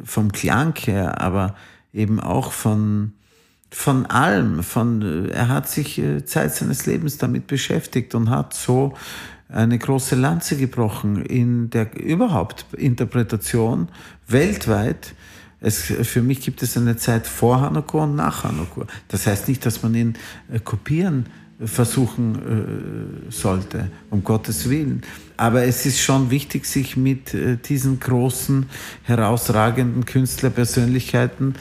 vom 0.04 0.32
Klang 0.32 0.74
her, 0.76 1.20
aber 1.20 1.54
eben 1.92 2.20
auch 2.20 2.52
von, 2.52 3.12
von 3.70 4.06
allem. 4.06 4.62
Von, 4.62 5.30
er 5.30 5.48
hat 5.48 5.68
sich 5.68 6.02
Zeit 6.26 6.54
seines 6.54 6.86
Lebens 6.86 7.16
damit 7.18 7.46
beschäftigt 7.46 8.14
und 8.14 8.28
hat 8.28 8.52
so 8.52 8.94
eine 9.48 9.78
große 9.78 10.16
Lanze 10.16 10.56
gebrochen 10.56 11.24
in 11.24 11.70
der 11.70 11.94
überhaupt 12.00 12.66
Interpretation 12.76 13.88
weltweit. 14.26 15.14
Es, 15.60 15.82
für 15.82 16.22
mich 16.22 16.40
gibt 16.40 16.62
es 16.62 16.76
eine 16.76 16.96
Zeit 16.96 17.26
vor 17.26 17.60
Hanukkah 17.60 18.04
und 18.04 18.16
nach 18.16 18.44
Hanukkah. 18.44 18.86
Das 19.08 19.26
heißt 19.26 19.48
nicht, 19.48 19.64
dass 19.64 19.82
man 19.82 19.94
ihn 19.94 20.14
äh, 20.52 20.58
kopieren 20.58 21.26
versuchen 21.64 23.28
äh, 23.28 23.30
sollte, 23.30 23.90
um 24.10 24.22
Gottes 24.22 24.68
Willen. 24.68 25.02
Aber 25.38 25.64
es 25.64 25.86
ist 25.86 26.00
schon 26.00 26.30
wichtig, 26.30 26.66
sich 26.66 26.96
mit 26.96 27.32
äh, 27.32 27.56
diesen 27.56 27.98
großen, 27.98 28.66
herausragenden 29.04 30.04
Künstlerpersönlichkeiten 30.04 31.54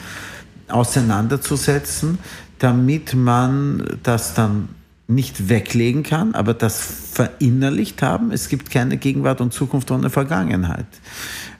auseinanderzusetzen, 0.68 2.18
damit 2.58 3.14
man 3.14 3.98
das 4.02 4.34
dann 4.34 4.68
nicht 5.08 5.48
weglegen 5.48 6.02
kann, 6.02 6.34
aber 6.34 6.54
das 6.54 6.80
verinnerlicht 7.12 8.02
haben. 8.02 8.32
Es 8.32 8.48
gibt 8.48 8.70
keine 8.70 8.96
Gegenwart 8.96 9.40
und 9.40 9.52
Zukunft 9.52 9.90
ohne 9.90 10.10
Vergangenheit. 10.10 10.86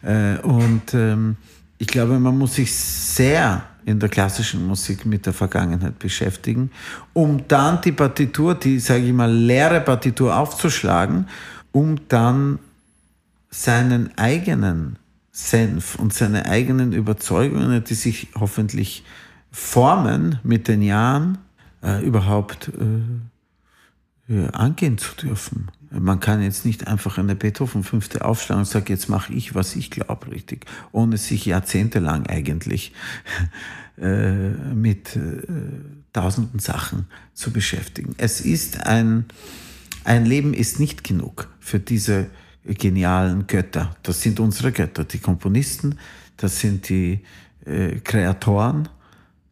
Äh, 0.02 0.38
und 0.38 0.94
ähm, 0.94 1.36
ich 1.78 1.86
glaube, 1.86 2.18
man 2.18 2.36
muss 2.36 2.54
sich 2.54 2.74
sehr 2.74 3.62
in 3.84 4.00
der 4.00 4.08
klassischen 4.08 4.66
Musik 4.66 5.06
mit 5.06 5.26
der 5.26 5.32
Vergangenheit 5.32 5.98
beschäftigen, 6.00 6.70
um 7.12 7.46
dann 7.46 7.80
die 7.82 7.92
Partitur, 7.92 8.56
die, 8.56 8.80
sage 8.80 9.04
ich 9.04 9.12
mal, 9.12 9.32
leere 9.32 9.80
Partitur 9.80 10.36
aufzuschlagen, 10.36 11.28
um 11.70 11.96
dann 12.08 12.58
seinen 13.48 14.10
eigenen 14.18 14.98
Senf 15.30 15.96
und 15.96 16.12
seine 16.12 16.46
eigenen 16.46 16.92
Überzeugungen, 16.92 17.84
die 17.84 17.94
sich 17.94 18.28
hoffentlich 18.34 19.04
formen 19.52 20.40
mit 20.42 20.66
den 20.66 20.82
Jahren, 20.82 21.38
äh, 21.82 22.04
überhaupt 22.04 22.68
äh, 22.68 22.72
angehen 24.52 24.98
zu 24.98 25.14
dürfen. 25.14 25.70
Man 25.90 26.20
kann 26.20 26.42
jetzt 26.42 26.64
nicht 26.64 26.88
einfach 26.88 27.16
eine 27.18 27.36
Beethoven 27.36 27.84
fünfte 27.84 28.24
aufschlagen 28.24 28.60
und 28.60 28.66
sagen, 28.66 28.86
jetzt 28.88 29.08
mache 29.08 29.32
ich, 29.32 29.54
was 29.54 29.76
ich 29.76 29.90
glaube, 29.90 30.30
richtig, 30.32 30.66
ohne 30.92 31.16
sich 31.16 31.46
jahrzehntelang 31.46 32.26
eigentlich 32.26 32.92
äh, 33.98 34.50
mit 34.74 35.16
äh, 35.16 35.42
tausenden 36.12 36.58
Sachen 36.58 37.06
zu 37.34 37.52
beschäftigen. 37.52 38.14
Es 38.18 38.40
ist 38.40 38.86
ein, 38.86 39.26
ein 40.04 40.26
Leben 40.26 40.54
ist 40.54 40.80
nicht 40.80 41.04
genug 41.04 41.48
für 41.60 41.78
diese 41.78 42.26
genialen 42.64 43.46
Götter. 43.46 43.96
Das 44.02 44.22
sind 44.22 44.40
unsere 44.40 44.72
Götter, 44.72 45.04
die 45.04 45.18
Komponisten, 45.18 45.98
das 46.36 46.60
sind 46.60 46.88
die 46.88 47.20
äh, 47.64 48.00
Kreatoren 48.00 48.88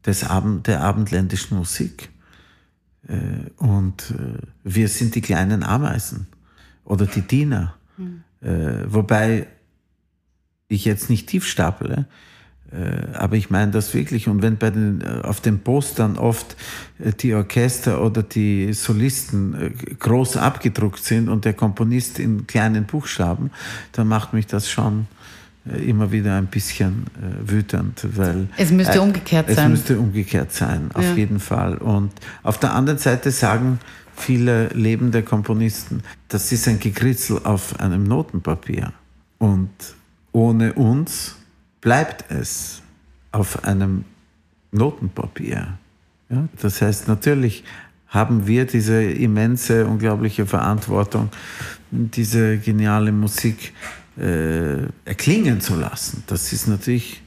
des 0.04 0.24
Abend, 0.24 0.66
der 0.66 0.82
abendländischen 0.82 1.56
Musik. 1.56 2.10
Äh, 3.09 3.51
und 3.57 4.12
äh, 4.12 4.38
wir 4.62 4.88
sind 4.88 5.14
die 5.14 5.21
kleinen 5.21 5.62
Ameisen 5.62 6.27
oder 6.85 7.07
die 7.07 7.23
Diener. 7.23 7.75
Mhm. 7.97 8.23
Wobei 8.88 9.47
ich 10.69 10.85
jetzt 10.85 11.09
nicht 11.09 11.31
tief 11.31 11.47
staple, 11.47 12.05
aber 13.14 13.37
ich 13.37 13.49
meine 13.49 13.71
das 13.71 13.95
wirklich. 13.95 14.29
Und 14.29 14.43
wenn 14.43 14.59
bei 14.59 14.69
den, 14.69 15.03
auf 15.23 15.40
den 15.40 15.61
Postern 15.61 16.19
oft 16.19 16.57
die 17.23 17.33
Orchester 17.33 18.05
oder 18.05 18.23
die 18.23 18.75
Solisten 18.75 19.75
groß 19.99 20.37
abgedruckt 20.37 21.03
sind 21.03 21.31
und 21.31 21.47
der 21.47 21.55
Komponist 21.55 22.19
in 22.19 22.47
kleinen 22.47 22.85
Buchstaben, 22.85 23.51
dann 23.93 24.09
macht 24.09 24.35
mich 24.35 24.47
das 24.47 24.69
schon 24.69 25.07
immer 25.64 26.12
wieder 26.12 26.37
ein 26.37 26.46
bisschen 26.46 27.07
äh, 27.16 27.50
wütend, 27.50 28.07
weil 28.16 28.48
es 28.57 28.70
müsste 28.70 28.98
äh, 28.98 29.00
umgekehrt 29.00 29.48
es 29.48 29.57
sein. 29.57 29.72
Es 29.72 29.79
müsste 29.79 29.98
umgekehrt 29.98 30.53
sein, 30.53 30.90
auf 30.92 31.05
ja. 31.05 31.14
jeden 31.14 31.40
Fall. 31.40 31.79
Und 31.79 32.12
auf 32.42 32.59
der 32.59 32.74
anderen 32.74 32.98
Seite 32.98 33.31
sagen 33.31 33.79
viele 34.14 34.68
lebende 34.68 35.22
Komponisten, 35.22 36.03
das 36.29 36.53
ist 36.53 36.68
ein 36.68 36.79
Gekritzel 36.79 37.40
auf 37.44 37.81
einem 37.81 38.05
Notenpapier. 38.05 38.92
Und 39.38 39.70
ohne 40.33 40.74
uns 40.74 41.37
bleibt 41.81 42.31
es 42.31 42.83
auf 43.33 43.64
einem 43.64 44.05
Notenpapier. 44.70 45.79
Ja? 46.29 46.48
Das 46.61 46.83
heißt, 46.83 47.09
natürlich 47.09 47.64
haben 48.09 48.46
wir 48.46 48.66
diese 48.66 49.03
immense, 49.03 49.87
unglaubliche 49.87 50.46
Verantwortung, 50.46 51.31
diese 51.90 52.59
geniale 52.59 53.12
Musik 53.12 53.72
äh, 54.18 54.85
erklingen 55.05 55.61
zu 55.61 55.77
lassen. 55.77 56.24
Das 56.27 56.53
ist 56.53 56.68
natürlich 56.68 57.22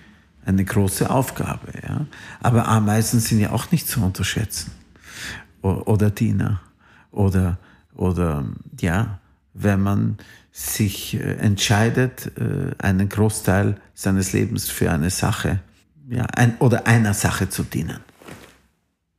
eine 0.45 0.63
große 0.63 1.09
Aufgabe. 1.09 1.73
Ja? 1.87 2.05
Aber 2.41 2.67
Ameisen 2.67 3.19
sind 3.19 3.39
ja 3.39 3.51
auch 3.51 3.71
nicht 3.71 3.87
zu 3.87 4.01
unterschätzen. 4.01 4.71
O 5.61 5.69
oder 5.85 6.09
Diener. 6.09 6.61
Oder, 7.11 7.57
oder 7.95 8.45
ja, 8.79 9.19
wenn 9.53 9.81
man 9.81 10.17
sich 10.51 11.15
äh, 11.15 11.33
entscheidet, 11.37 12.31
äh, 12.37 12.73
einen 12.79 13.09
Großteil 13.09 13.77
seines 13.93 14.33
Lebens 14.33 14.69
für 14.69 14.91
eine 14.91 15.09
Sache 15.09 15.59
ja, 16.09 16.25
ein, 16.35 16.57
oder 16.59 16.87
einer 16.87 17.13
Sache 17.13 17.49
zu 17.49 17.63
dienen. 17.63 17.99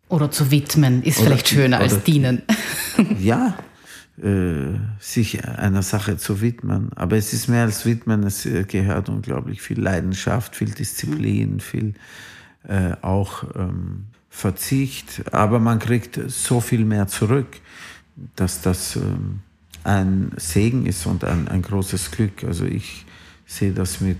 Oder 0.09 0.31
zu 0.31 0.50
widmen, 0.50 1.02
ist 1.02 1.18
oder, 1.18 1.28
vielleicht 1.28 1.48
schöner 1.48 1.78
als 1.78 2.02
dienen. 2.02 2.42
Ja, 3.20 3.54
sich 4.98 5.44
einer 5.46 5.83
Sache 5.83 6.16
zu 6.16 6.40
widmen. 6.40 6.90
Aber 6.96 7.16
es 7.16 7.33
ist 7.33 7.48
mehr 7.48 7.62
als 7.62 7.87
widmen, 7.87 8.24
es 8.24 8.46
äh, 8.46 8.64
gehört 8.64 9.09
unglaublich 9.09 9.62
viel 9.62 9.81
Leidenschaft, 9.81 10.57
viel 10.57 10.70
Disziplin, 10.70 11.54
mhm. 11.54 11.61
viel 11.61 11.94
äh, 12.66 12.92
auch 13.02 13.44
ähm, 13.54 14.07
Verzicht. 14.28 15.22
Aber 15.33 15.61
man 15.61 15.78
kriegt 15.78 16.18
so 16.26 16.61
viel 16.61 16.85
mehr 16.85 17.07
zurück, 17.07 17.61
dass 18.35 18.61
das 18.61 18.96
ähm, 18.96 19.40
ein 19.85 20.33
Segen 20.37 20.87
ist 20.87 21.07
und 21.07 21.24
ein, 21.24 21.48
ein 21.48 21.62
großes 21.62 22.11
Glück. 22.11 22.44
Also 22.44 22.64
ich 22.64 23.07
sehe 23.46 23.72
das 23.72 24.00
mit 24.00 24.18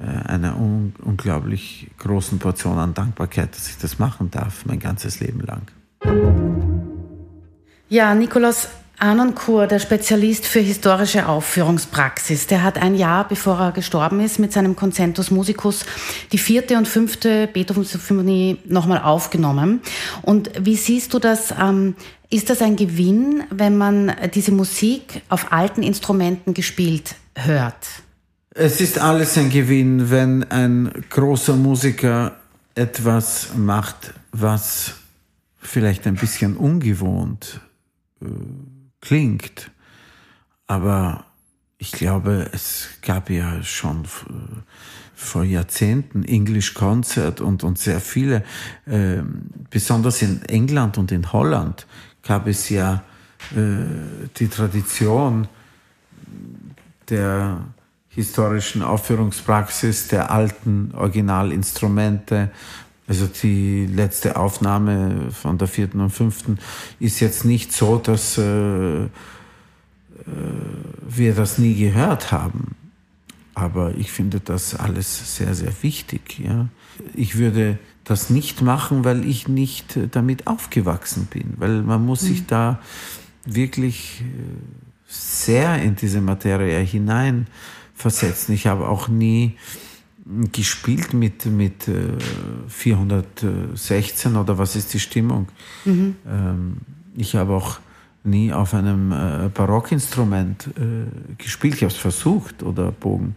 äh, 0.00 0.04
einer 0.28 0.56
un 0.56 0.92
unglaublich 1.02 1.90
großen 1.98 2.38
Portion 2.38 2.78
an 2.78 2.94
Dankbarkeit, 2.94 3.54
dass 3.54 3.68
ich 3.68 3.78
das 3.78 3.98
machen 3.98 4.30
darf, 4.30 4.66
mein 4.66 4.80
ganzes 4.80 5.20
Leben 5.20 5.40
lang. 5.40 5.62
Ja, 7.88 8.14
Nikolaus, 8.14 8.68
Anoncourt, 8.98 9.70
der 9.70 9.80
Spezialist 9.80 10.46
für 10.46 10.60
historische 10.60 11.26
Aufführungspraxis, 11.26 12.46
der 12.46 12.62
hat 12.62 12.78
ein 12.78 12.94
Jahr 12.94 13.26
bevor 13.26 13.58
er 13.58 13.72
gestorben 13.72 14.20
ist 14.20 14.38
mit 14.38 14.52
seinem 14.52 14.76
Concentus 14.76 15.30
Musicus 15.30 15.84
die 16.32 16.38
vierte 16.38 16.76
und 16.76 16.86
fünfte 16.86 17.48
Beethoven-Symphonie 17.48 18.58
nochmal 18.66 19.02
aufgenommen. 19.02 19.80
Und 20.22 20.50
wie 20.58 20.76
siehst 20.76 21.12
du 21.12 21.18
das? 21.18 21.52
Ähm, 21.60 21.96
ist 22.30 22.50
das 22.50 22.62
ein 22.62 22.76
Gewinn, 22.76 23.44
wenn 23.50 23.76
man 23.76 24.12
diese 24.34 24.52
Musik 24.52 25.22
auf 25.28 25.52
alten 25.52 25.82
Instrumenten 25.82 26.54
gespielt 26.54 27.16
hört? 27.36 27.86
Es 28.50 28.80
ist 28.80 28.98
alles 28.98 29.36
ein 29.36 29.50
Gewinn, 29.50 30.10
wenn 30.10 30.44
ein 30.44 31.04
großer 31.10 31.56
Musiker 31.56 32.36
etwas 32.74 33.48
macht, 33.56 34.14
was 34.32 34.94
vielleicht 35.58 36.06
ein 36.06 36.14
bisschen 36.14 36.56
ungewohnt 36.56 37.60
äh, 38.22 38.26
klingt, 39.04 39.70
aber 40.66 41.24
ich 41.78 41.92
glaube, 41.92 42.48
es 42.52 42.88
gab 43.02 43.30
ja 43.30 43.62
schon 43.62 44.04
vor 45.14 45.44
Jahrzehnten 45.44 46.24
English 46.24 46.74
Concert 46.74 47.40
und, 47.40 47.62
und 47.62 47.78
sehr 47.78 48.00
viele, 48.00 48.44
äh, 48.86 49.22
besonders 49.70 50.22
in 50.22 50.42
England 50.46 50.98
und 50.98 51.12
in 51.12 51.32
Holland 51.32 51.86
gab 52.22 52.46
es 52.46 52.68
ja 52.68 53.04
äh, 53.54 54.28
die 54.36 54.48
Tradition 54.48 55.48
der 57.08 57.60
historischen 58.08 58.82
Aufführungspraxis 58.82 60.08
der 60.08 60.30
alten 60.30 60.92
Originalinstrumente. 60.94 62.50
Also 63.06 63.26
die 63.26 63.86
letzte 63.86 64.36
Aufnahme 64.36 65.30
von 65.30 65.58
der 65.58 65.68
vierten 65.68 66.00
und 66.00 66.10
fünften 66.10 66.58
ist 67.00 67.20
jetzt 67.20 67.44
nicht 67.44 67.72
so, 67.72 67.98
dass 67.98 68.38
äh, 68.38 69.04
äh 69.04 69.08
wir 71.06 71.34
das 71.34 71.58
nie 71.58 71.74
gehört 71.74 72.32
haben. 72.32 72.76
Aber 73.54 73.94
ich 73.96 74.10
finde 74.10 74.40
das 74.40 74.74
alles 74.74 75.36
sehr, 75.36 75.54
sehr 75.54 75.72
wichtig. 75.82 76.40
Ja. 76.40 76.68
Ich 77.14 77.36
würde 77.36 77.78
das 78.04 78.30
nicht 78.30 78.62
machen, 78.62 79.04
weil 79.04 79.24
ich 79.26 79.48
nicht 79.48 79.98
damit 80.12 80.46
aufgewachsen 80.46 81.26
bin, 81.26 81.54
weil 81.56 81.82
man 81.82 82.04
muss 82.04 82.22
mhm. 82.22 82.26
sich 82.26 82.46
da 82.46 82.80
wirklich 83.44 84.22
äh, 84.22 84.24
sehr 85.06 85.82
in 85.82 85.96
diese 85.96 86.20
Materie 86.20 86.78
hineinversetzen. 86.80 88.54
Ich 88.54 88.66
habe 88.66 88.88
auch 88.88 89.08
nie 89.08 89.56
gespielt 90.52 91.12
mit, 91.12 91.46
mit 91.46 91.90
416 92.68 94.34
äh, 94.34 94.38
oder 94.38 94.58
was 94.58 94.76
ist 94.76 94.94
die 94.94 95.00
Stimmung. 95.00 95.48
Mhm. 95.84 96.16
Ähm, 96.26 96.76
ich 97.14 97.36
habe 97.36 97.52
auch 97.52 97.78
nie 98.22 98.52
auf 98.52 98.72
einem 98.72 99.12
äh, 99.12 99.50
Barockinstrument 99.52 100.68
äh, 100.68 101.36
gespielt. 101.36 101.74
Ich 101.74 101.82
habe 101.82 101.92
es 101.92 101.98
versucht 101.98 102.62
oder 102.62 102.90
Bogen. 102.90 103.36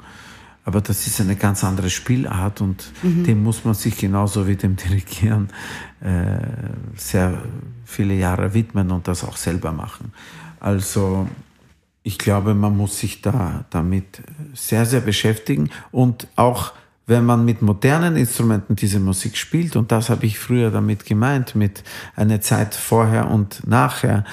Aber 0.64 0.82
das 0.82 1.08
ist 1.08 1.20
eine 1.22 1.36
ganz 1.36 1.64
andere 1.64 1.90
Spielart 1.90 2.62
und 2.62 2.92
mhm. 3.02 3.24
dem 3.24 3.44
muss 3.44 3.64
man 3.64 3.74
sich 3.74 3.98
genauso 3.98 4.48
wie 4.48 4.56
dem 4.56 4.76
Dirigieren 4.78 5.50
sehr 6.96 7.42
viele 7.86 8.14
Jahre 8.14 8.54
widmen 8.54 8.92
und 8.92 9.08
das 9.08 9.24
auch 9.24 9.36
selber 9.36 9.72
machen. 9.72 10.14
Also 10.60 11.28
ich 12.08 12.18
glaube, 12.18 12.54
man 12.54 12.78
muss 12.78 13.00
sich 13.00 13.22
da 13.22 13.66
damit 13.70 14.22
sehr, 14.54 14.86
sehr 14.86 15.02
beschäftigen 15.02 15.72
und 15.92 16.30
auch 16.38 16.72
wenn 17.08 17.26
man 17.26 17.46
mit 17.46 17.62
modernen 17.62 18.18
Instrumenten 18.18 18.76
diese 18.76 19.00
Musik 19.00 19.38
spielt, 19.38 19.78
und 19.78 19.94
das 19.94 20.10
habe 20.10 20.26
ich 20.26 20.38
früher 20.38 20.72
damit 20.72 21.06
gemeint, 21.06 21.56
mit 21.56 21.84
einer 22.18 22.42
Zeit 22.42 22.76
vorher 22.76 23.32
und 23.32 23.66
nachher, 23.66 24.26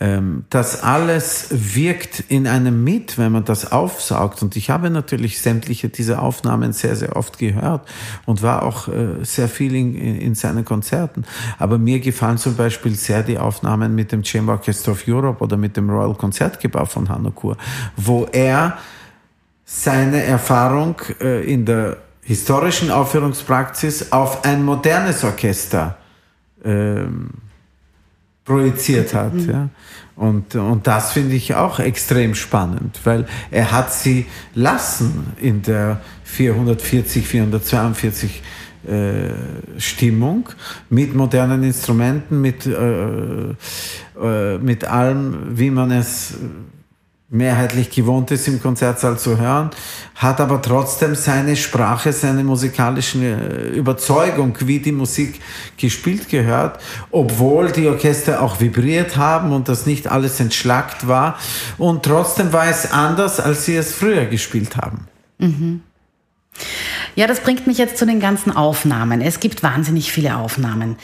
ähm, 0.00 0.46
das 0.48 0.82
alles 0.82 1.48
wirkt 1.50 2.20
in 2.28 2.46
einem 2.46 2.82
mit, 2.82 3.18
wenn 3.18 3.30
man 3.30 3.44
das 3.44 3.72
aufsaugt. 3.72 4.42
Und 4.42 4.56
ich 4.56 4.70
habe 4.70 4.88
natürlich 4.88 5.38
sämtliche 5.38 5.90
dieser 5.90 6.22
Aufnahmen 6.22 6.72
sehr, 6.72 6.96
sehr 6.96 7.14
oft 7.14 7.38
gehört 7.38 7.86
und 8.24 8.42
war 8.42 8.62
auch 8.62 8.88
äh, 8.88 9.22
sehr 9.22 9.48
viel 9.48 9.74
in, 9.74 9.94
in 9.94 10.34
seinen 10.34 10.64
Konzerten. 10.64 11.24
Aber 11.58 11.76
mir 11.76 12.00
gefallen 12.00 12.38
zum 12.38 12.56
Beispiel 12.56 12.94
sehr 12.94 13.22
die 13.22 13.36
Aufnahmen 13.36 13.94
mit 13.94 14.12
dem 14.12 14.24
Chamber 14.24 14.54
Orchestra 14.54 14.92
of 14.92 15.04
Europe 15.06 15.44
oder 15.44 15.58
mit 15.58 15.76
dem 15.76 15.90
Royal 15.90 16.14
Konzertgebau 16.14 16.86
von 16.86 17.10
Hannokur, 17.10 17.58
wo 17.96 18.26
er 18.32 18.78
seine 19.66 20.22
Erfahrung 20.22 20.96
äh, 21.20 21.44
in 21.44 21.66
der 21.66 21.98
historischen 22.24 22.90
Aufführungspraxis 22.90 24.12
auf 24.12 24.44
ein 24.44 24.64
modernes 24.64 25.24
Orchester 25.24 25.98
ähm, 26.64 27.30
projiziert 28.44 29.14
hat. 29.14 29.34
Mhm. 29.34 29.50
Ja. 29.50 29.68
Und, 30.16 30.54
und 30.54 30.86
das 30.86 31.12
finde 31.12 31.34
ich 31.34 31.54
auch 31.54 31.80
extrem 31.80 32.34
spannend, 32.34 33.00
weil 33.04 33.26
er 33.50 33.72
hat 33.72 33.92
sie 33.92 34.26
lassen 34.54 35.32
in 35.40 35.62
der 35.62 36.00
440, 36.24 37.26
442 37.26 38.42
äh, 38.86 39.80
Stimmung 39.80 40.48
mit 40.88 41.14
modernen 41.14 41.64
Instrumenten, 41.64 42.40
mit, 42.40 42.66
äh, 42.66 43.54
äh, 44.20 44.58
mit 44.58 44.84
allem, 44.84 45.58
wie 45.58 45.70
man 45.70 45.90
es 45.90 46.34
mehrheitlich 47.30 47.90
gewohnt 47.90 48.30
ist, 48.30 48.46
im 48.48 48.60
Konzertsaal 48.60 49.18
zu 49.18 49.38
hören, 49.38 49.70
hat 50.14 50.40
aber 50.40 50.60
trotzdem 50.60 51.14
seine 51.14 51.56
Sprache, 51.56 52.12
seine 52.12 52.44
musikalische 52.44 53.18
äh, 53.18 53.76
Überzeugung, 53.76 54.56
wie 54.60 54.78
die 54.78 54.92
Musik 54.92 55.40
gespielt 55.76 56.28
gehört, 56.28 56.80
obwohl 57.10 57.72
die 57.72 57.88
Orchester 57.88 58.42
auch 58.42 58.60
vibriert 58.60 59.16
haben 59.16 59.52
und 59.52 59.68
das 59.68 59.86
nicht 59.86 60.06
alles 60.06 60.38
entschlackt 60.38 61.08
war. 61.08 61.38
Und 61.78 62.04
trotzdem 62.04 62.52
war 62.52 62.68
es 62.68 62.92
anders, 62.92 63.40
als 63.40 63.64
sie 63.64 63.76
es 63.76 63.94
früher 63.94 64.26
gespielt 64.26 64.76
haben. 64.76 65.08
Mhm. 65.38 65.80
Ja, 67.16 67.26
das 67.26 67.40
bringt 67.40 67.66
mich 67.66 67.78
jetzt 67.78 67.98
zu 67.98 68.06
den 68.06 68.20
ganzen 68.20 68.54
Aufnahmen. 68.54 69.20
Es 69.20 69.40
gibt 69.40 69.62
wahnsinnig 69.62 70.12
viele 70.12 70.36
Aufnahmen. 70.36 70.96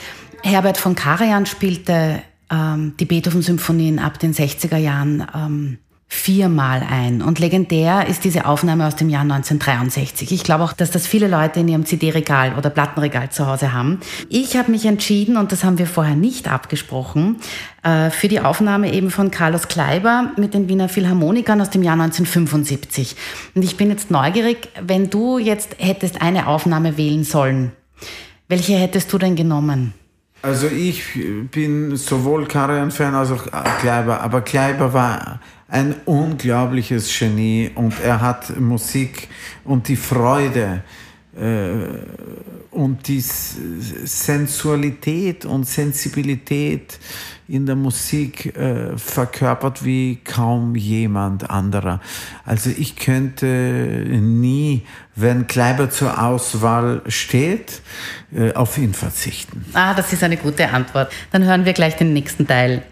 Herbert 0.42 0.76
von 0.76 0.94
Karajan 0.94 1.46
spielte 1.46 2.22
ähm, 2.50 2.94
die 2.98 3.04
Beethoven-Symphonien 3.04 3.98
ab 3.98 4.18
den 4.18 4.34
60er 4.34 4.76
Jahren 4.76 5.26
ähm, 5.34 5.78
viermal 6.12 6.82
ein. 6.82 7.22
Und 7.22 7.38
legendär 7.38 8.08
ist 8.08 8.24
diese 8.24 8.44
Aufnahme 8.44 8.84
aus 8.86 8.96
dem 8.96 9.08
Jahr 9.08 9.22
1963. 9.22 10.32
Ich 10.32 10.42
glaube 10.42 10.64
auch, 10.64 10.72
dass 10.72 10.90
das 10.90 11.06
viele 11.06 11.28
Leute 11.28 11.60
in 11.60 11.68
ihrem 11.68 11.86
CD-Regal 11.86 12.56
oder 12.58 12.68
Plattenregal 12.68 13.30
zu 13.30 13.46
Hause 13.46 13.72
haben. 13.72 14.00
Ich 14.28 14.56
habe 14.56 14.72
mich 14.72 14.86
entschieden, 14.86 15.36
und 15.36 15.52
das 15.52 15.62
haben 15.62 15.78
wir 15.78 15.86
vorher 15.86 16.16
nicht 16.16 16.48
abgesprochen, 16.48 17.36
äh, 17.84 18.10
für 18.10 18.26
die 18.26 18.40
Aufnahme 18.40 18.92
eben 18.92 19.10
von 19.10 19.30
Carlos 19.30 19.68
Kleiber 19.68 20.32
mit 20.36 20.52
den 20.52 20.68
Wiener 20.68 20.88
Philharmonikern 20.88 21.60
aus 21.60 21.70
dem 21.70 21.84
Jahr 21.84 21.94
1975. 21.94 23.14
Und 23.54 23.62
ich 23.62 23.76
bin 23.76 23.88
jetzt 23.88 24.10
neugierig, 24.10 24.68
wenn 24.82 25.10
du 25.10 25.38
jetzt 25.38 25.76
hättest 25.78 26.20
eine 26.20 26.48
Aufnahme 26.48 26.96
wählen 26.96 27.22
sollen, 27.22 27.70
welche 28.48 28.74
hättest 28.74 29.12
du 29.12 29.18
denn 29.18 29.36
genommen? 29.36 29.94
Also 30.42 30.68
ich 30.68 31.04
bin 31.50 31.96
sowohl 31.96 32.46
Karajan-Fan 32.46 33.14
als 33.14 33.30
auch 33.30 33.46
Kleiber, 33.80 34.22
aber 34.22 34.40
Kleiber 34.40 34.90
war 34.92 35.40
ein 35.68 35.94
unglaubliches 36.06 37.18
Genie 37.18 37.70
und 37.74 37.92
er 38.02 38.22
hat 38.22 38.58
Musik 38.58 39.28
und 39.64 39.86
die 39.86 39.96
Freude 39.96 40.82
äh, 41.36 41.74
und 42.70 43.06
die 43.06 43.20
Sensualität 43.20 45.44
und 45.44 45.66
Sensibilität 45.66 46.98
in 47.50 47.66
der 47.66 47.76
Musik 47.76 48.56
äh, 48.56 48.96
verkörpert 48.96 49.84
wie 49.84 50.20
kaum 50.24 50.76
jemand 50.76 51.50
anderer. 51.50 52.00
Also 52.44 52.70
ich 52.70 52.96
könnte 52.96 53.46
nie, 53.46 54.82
wenn 55.16 55.46
Kleiber 55.46 55.90
zur 55.90 56.22
Auswahl 56.22 57.02
steht, 57.08 57.82
äh, 58.34 58.52
auf 58.54 58.78
ihn 58.78 58.94
verzichten. 58.94 59.64
Ah, 59.74 59.94
das 59.94 60.12
ist 60.12 60.22
eine 60.22 60.36
gute 60.36 60.70
Antwort. 60.70 61.12
Dann 61.32 61.44
hören 61.44 61.64
wir 61.64 61.72
gleich 61.72 61.96
den 61.96 62.12
nächsten 62.12 62.46
Teil. 62.46 62.82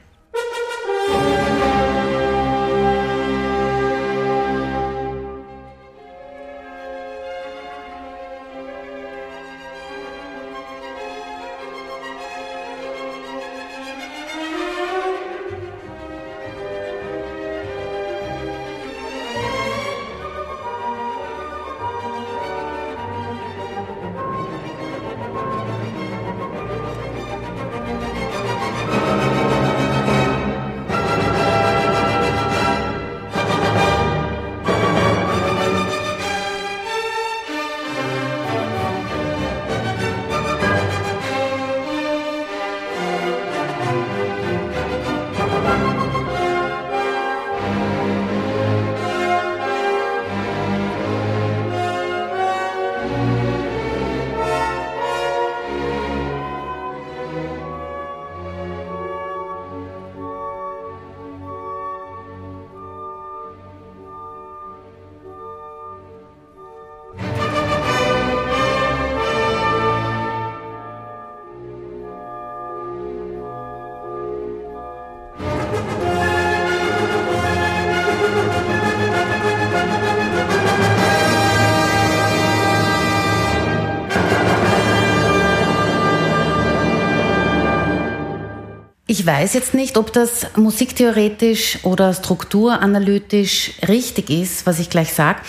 Ich 89.18 89.26
weiß 89.26 89.54
jetzt 89.54 89.74
nicht, 89.74 89.98
ob 89.98 90.12
das 90.12 90.46
musiktheoretisch 90.54 91.80
oder 91.82 92.14
strukturanalytisch 92.14 93.72
richtig 93.88 94.30
ist, 94.30 94.64
was 94.64 94.78
ich 94.78 94.90
gleich 94.90 95.12
sage, 95.12 95.40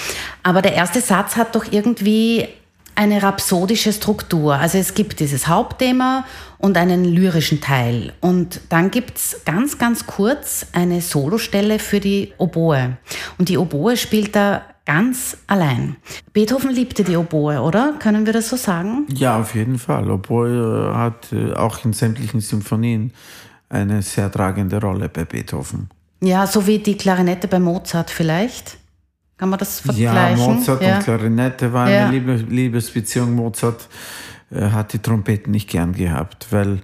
aber 0.42 0.64
der 0.64 0.74
erste 0.74 1.02
Satz 1.02 1.36
hat 1.36 1.54
doch 1.54 1.72
irgendwie 1.72 2.48
eine 2.96 3.22
rhapsodische 3.22 3.94
Struktur. 3.94 4.56
Also 4.56 4.80
es 4.80 4.96
gibt 4.96 5.20
dieses 5.20 5.48
Hauptthema 5.48 6.26
und 6.58 6.78
einen 6.78 7.06
lyrischen 7.06 7.62
Teil. 7.62 8.12
Und 8.22 8.60
dann 8.70 8.90
gibt's 8.90 9.42
ganz, 9.46 9.78
ganz 9.78 10.08
kurz 10.08 10.66
eine 10.74 11.00
Solostelle 11.02 11.78
für 11.78 12.00
die 12.00 12.34
Oboe. 12.40 12.98
Und 13.38 13.50
die 13.50 13.60
Oboe 13.60 13.98
spielt 13.98 14.36
da 14.36 14.64
ganz 14.86 15.38
allein. 15.46 15.98
Beethoven 16.34 16.72
liebte 16.72 17.04
die 17.04 17.18
Oboe, 17.18 17.62
oder? 17.62 17.94
Können 18.00 18.26
wir 18.26 18.34
das 18.34 18.50
so 18.50 18.56
sagen? 18.56 19.06
Ja, 19.14 19.40
auf 19.40 19.54
jeden 19.54 19.78
Fall. 19.78 20.10
Oboe 20.10 20.92
hat 20.96 21.32
äh, 21.32 21.54
auch 21.54 21.86
in 21.86 21.94
sämtlichen 21.94 22.42
Symphonien 22.42 23.14
eine 23.70 24.02
sehr 24.02 24.32
tragende 24.32 24.82
Rolle 24.82 25.10
bei 25.10 25.26
Beethoven. 25.26 25.90
Ja, 26.22 26.46
so 26.48 26.66
wie 26.68 26.80
die 26.80 26.98
Klarinette 26.98 27.48
bei 27.48 27.60
Mozart 27.60 28.10
vielleicht. 28.10 28.78
Kann 29.38 29.50
man 29.50 29.60
das 29.60 29.80
vergleichen? 29.80 30.38
Ja, 30.38 30.54
Mozart 30.54 30.82
ja. 30.82 30.98
und 30.98 31.04
Klarinette 31.04 31.72
war 31.72 31.90
ja. 31.90 32.08
eine 32.08 32.18
Liebesbeziehung. 32.20 33.36
Mozart 33.36 33.88
äh, 34.52 34.70
hat 34.70 34.92
die 34.92 35.00
Trompeten 35.00 35.52
nicht 35.52 35.70
gern 35.70 35.94
gehabt, 35.94 36.48
weil 36.52 36.82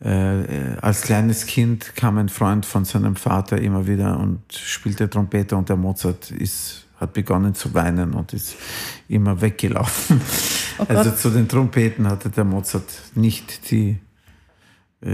ja. 0.00 0.08
äh, 0.08 0.76
als 0.80 1.02
kleines 1.02 1.46
Kind 1.46 1.96
kam 1.96 2.18
ein 2.18 2.28
Freund 2.28 2.64
von 2.66 2.84
seinem 2.84 3.16
Vater 3.16 3.60
immer 3.60 3.88
wieder 3.88 4.18
und 4.20 4.40
spielte 4.52 5.10
Trompete 5.10 5.56
und 5.56 5.68
der 5.68 5.76
Mozart 5.76 6.30
ist, 6.30 6.86
hat 7.00 7.14
begonnen 7.14 7.56
zu 7.56 7.74
weinen 7.74 8.14
und 8.14 8.32
ist 8.32 8.54
immer 9.08 9.40
weggelaufen. 9.40 10.20
Oh 10.80 10.84
also 10.88 11.10
zu 11.10 11.30
den 11.30 11.48
Trompeten 11.48 12.06
hatte 12.06 12.30
der 12.30 12.44
Mozart 12.44 12.84
nicht 13.16 13.72
die 13.72 13.98
äh, 15.00 15.08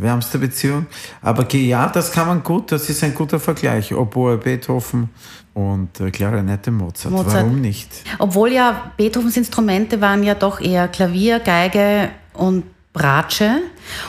wärmste 0.00 0.38
Beziehung. 0.38 0.86
Aber 1.22 1.50
ja, 1.54 1.88
das 1.88 2.12
kann 2.12 2.26
man 2.26 2.42
gut, 2.42 2.72
das 2.72 2.88
ist 2.88 3.04
ein 3.04 3.14
guter 3.14 3.38
Vergleich. 3.38 3.94
Oboe 3.94 4.38
Beethoven 4.38 5.10
und 5.54 6.00
äh, 6.00 6.10
Klarinette 6.10 6.70
Mozart. 6.70 7.12
Mozart. 7.12 7.44
Warum 7.44 7.60
nicht? 7.60 7.90
Obwohl 8.18 8.52
ja 8.52 8.92
Beethovens 8.96 9.36
Instrumente 9.36 10.00
waren 10.00 10.22
ja 10.22 10.34
doch 10.34 10.60
eher 10.60 10.88
Klavier, 10.88 11.40
Geige 11.40 12.10
und 12.34 12.64
Bratsche. 12.92 13.60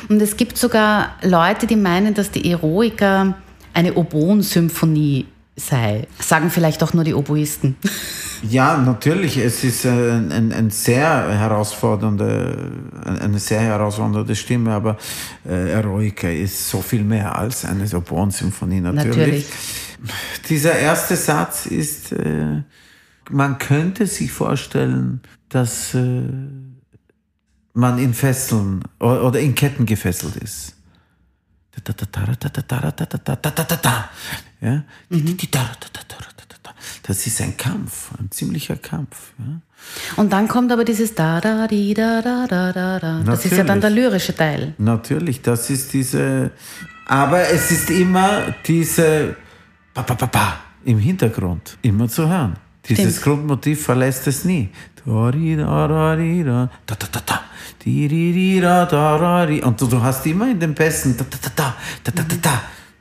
Und 0.08 0.22
es 0.22 0.38
gibt 0.38 0.58
sogar 0.58 1.16
Leute, 1.22 1.68
die 1.68 1.76
meinen, 1.76 2.14
dass 2.14 2.32
die 2.32 2.50
Eroiker 2.50 3.36
eine 3.74 3.94
Oboen-Symphonie 3.94 5.28
sei. 5.58 6.08
Sagen 6.20 6.50
vielleicht 6.52 6.84
auch 6.84 6.94
nur 6.94 7.04
die 7.04 7.14
Oboisten. 7.14 7.76
Ja, 8.48 8.78
natürlich. 8.78 9.38
Es 9.38 9.64
ist 9.64 9.86
ein, 9.86 10.32
ein, 10.32 10.54
ein 10.54 10.70
sehr 10.70 11.28
herausfordernde, 11.30 12.72
eine 13.04 13.40
sehr 13.40 13.62
herausfordernde 13.62 14.36
Stimme, 14.36 14.72
aber 14.72 14.98
äh, 15.46 15.72
Eroica 15.72 16.30
ist 16.30 16.70
so 16.70 16.82
viel 16.82 17.04
mehr 17.04 17.36
als 17.36 17.66
eine 17.66 17.86
Oboen-Symphonie 17.92 18.82
natürlich. 18.82 19.18
natürlich. 19.18 19.46
Dieser 20.48 20.78
erste 20.78 21.16
Satz 21.16 21.66
ist, 21.66 22.12
äh, 22.12 22.62
man 23.32 23.58
könnte 23.58 24.06
sich 24.06 24.32
vorstellen, 24.32 25.22
dass 25.50 25.96
äh, 25.96 26.22
man 27.74 27.98
in 27.98 28.14
Fesseln 28.14 28.84
oder 29.00 29.40
in 29.40 29.56
Ketten 29.56 29.86
gefesselt 29.86 30.36
ist. 30.38 30.77
Ja? 34.62 34.84
Mhm. 35.10 35.38
Das 37.04 37.26
ist 37.26 37.42
ein 37.42 37.56
Kampf, 37.56 38.12
ein 38.20 38.30
ziemlicher 38.32 38.76
Kampf. 38.76 39.34
Ja? 39.40 39.62
Und 40.18 40.34
dann 40.34 40.48
kommt 40.48 40.72
aber 40.72 40.84
dieses 40.84 41.16
da 41.16 41.40
da 41.40 41.68
di 41.68 41.94
da 41.94 42.22
da 42.22 42.48
da 42.48 42.74
da 42.74 43.00
da. 43.00 43.22
Das 43.24 43.46
ist 43.46 43.56
ja 43.56 43.64
dann 43.64 43.82
der 43.82 43.90
lyrische 43.90 44.36
Teil. 44.36 44.74
Natürlich, 44.78 45.42
das 45.42 45.70
ist 45.70 45.94
diese. 45.94 46.52
Aber 47.06 47.48
es 47.50 47.72
ist 47.72 47.90
immer 47.90 48.54
diese 48.66 49.36
pa 49.94 50.04
pa 50.04 50.16
pa 50.16 50.28
pa 50.28 50.60
im 50.84 51.00
Hintergrund 51.00 51.78
immer 51.82 52.10
zu 52.10 52.28
hören. 52.28 52.58
Dieses. 52.90 53.22
Grundmotiv 53.22 53.84
verlässt 53.84 54.28
es 54.28 54.46
nie. 54.46 54.70
Und 59.64 59.82
du, 59.82 59.88
du 59.88 60.02
hast 60.02 60.26
immer 60.26 60.50
in 60.52 60.60
den 60.60 60.76
Pässen. 60.76 61.16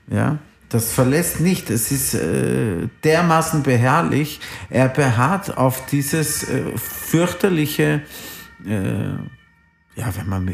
Ja, 0.09 0.38
das 0.68 0.92
verlässt 0.92 1.40
nicht. 1.40 1.70
Es 1.70 1.90
ist 1.90 2.14
äh, 2.14 2.88
dermaßen 3.05 3.62
beharrlich. 3.62 4.40
Er 4.70 4.88
beharrt 4.88 5.57
auf 5.57 5.87
dieses 5.87 6.44
äh, 6.44 6.62
fürchterliche, 6.77 8.03
äh, 8.64 9.36
ja, 9.96 10.14
wenn 10.14 10.28
man, 10.28 10.50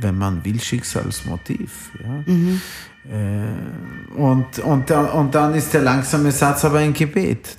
wenn 0.00 0.18
man 0.18 0.44
will, 0.44 0.60
Schicksalsmotiv. 0.60 1.90
Ja. 2.02 2.22
Mhm. 2.26 2.60
Äh, 3.04 4.14
und, 4.16 4.58
und, 4.60 4.90
und 4.90 5.34
dann 5.34 5.54
ist 5.54 5.72
der 5.72 5.80
langsame 5.80 6.30
Satz 6.30 6.64
aber 6.64 6.78
ein 6.78 6.92
Gebet. 6.92 7.56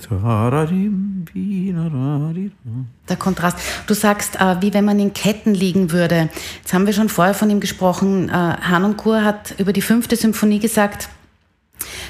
Der 3.10 3.18
Kontrast. 3.18 3.58
Du 3.88 3.94
sagst, 3.94 4.40
äh, 4.40 4.62
wie 4.62 4.74
wenn 4.74 4.86
man 4.86 5.00
in 5.00 5.12
Ketten 5.14 5.54
liegen 5.54 5.92
würde. 5.92 6.30
Jetzt 6.62 6.74
haben 6.74 6.86
wir 6.86 6.94
schon 6.94 7.10
vorher 7.10 7.34
von 7.34 7.50
ihm 7.50 7.60
gesprochen. 7.60 8.30
Äh, 8.30 8.32
Hanon 8.32 8.96
Kur 8.96 9.24
hat 9.24 9.56
über 9.58 9.74
die 9.74 9.82
fünfte 9.82 10.16
Symphonie 10.16 10.60
gesagt, 10.60 11.10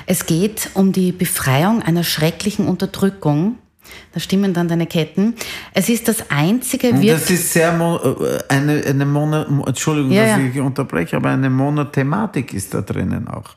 es 0.06 0.26
geht 0.26 0.70
um 0.74 0.92
die 0.92 1.12
Befreiung 1.14 1.82
einer 1.82 2.04
schrecklichen 2.04 2.68
Unterdrückung 2.68 3.58
da 4.14 4.20
stimmen 4.20 4.54
dann 4.54 4.68
deine 4.68 4.88
Ketten. 4.88 5.36
Es 5.74 5.90
ist 5.90 6.08
das 6.08 6.30
einzige 6.30 6.92
wirklich. 6.94 7.12
Das 7.12 7.30
ist 7.30 7.54
sehr 7.54 7.74
äh, 7.74 8.54
eine, 8.54 8.84
eine 8.86 9.06
Mono, 9.06 9.66
Entschuldigung, 9.66 10.12
ja, 10.12 10.38
dass 10.38 10.46
ich 10.46 10.60
unterbreche, 10.60 11.18
aber 11.18 11.30
eine 11.30 11.50
Monothematik 11.50 12.54
ist 12.54 12.74
da 12.74 12.82
drinnen 12.82 13.28
auch. 13.28 13.56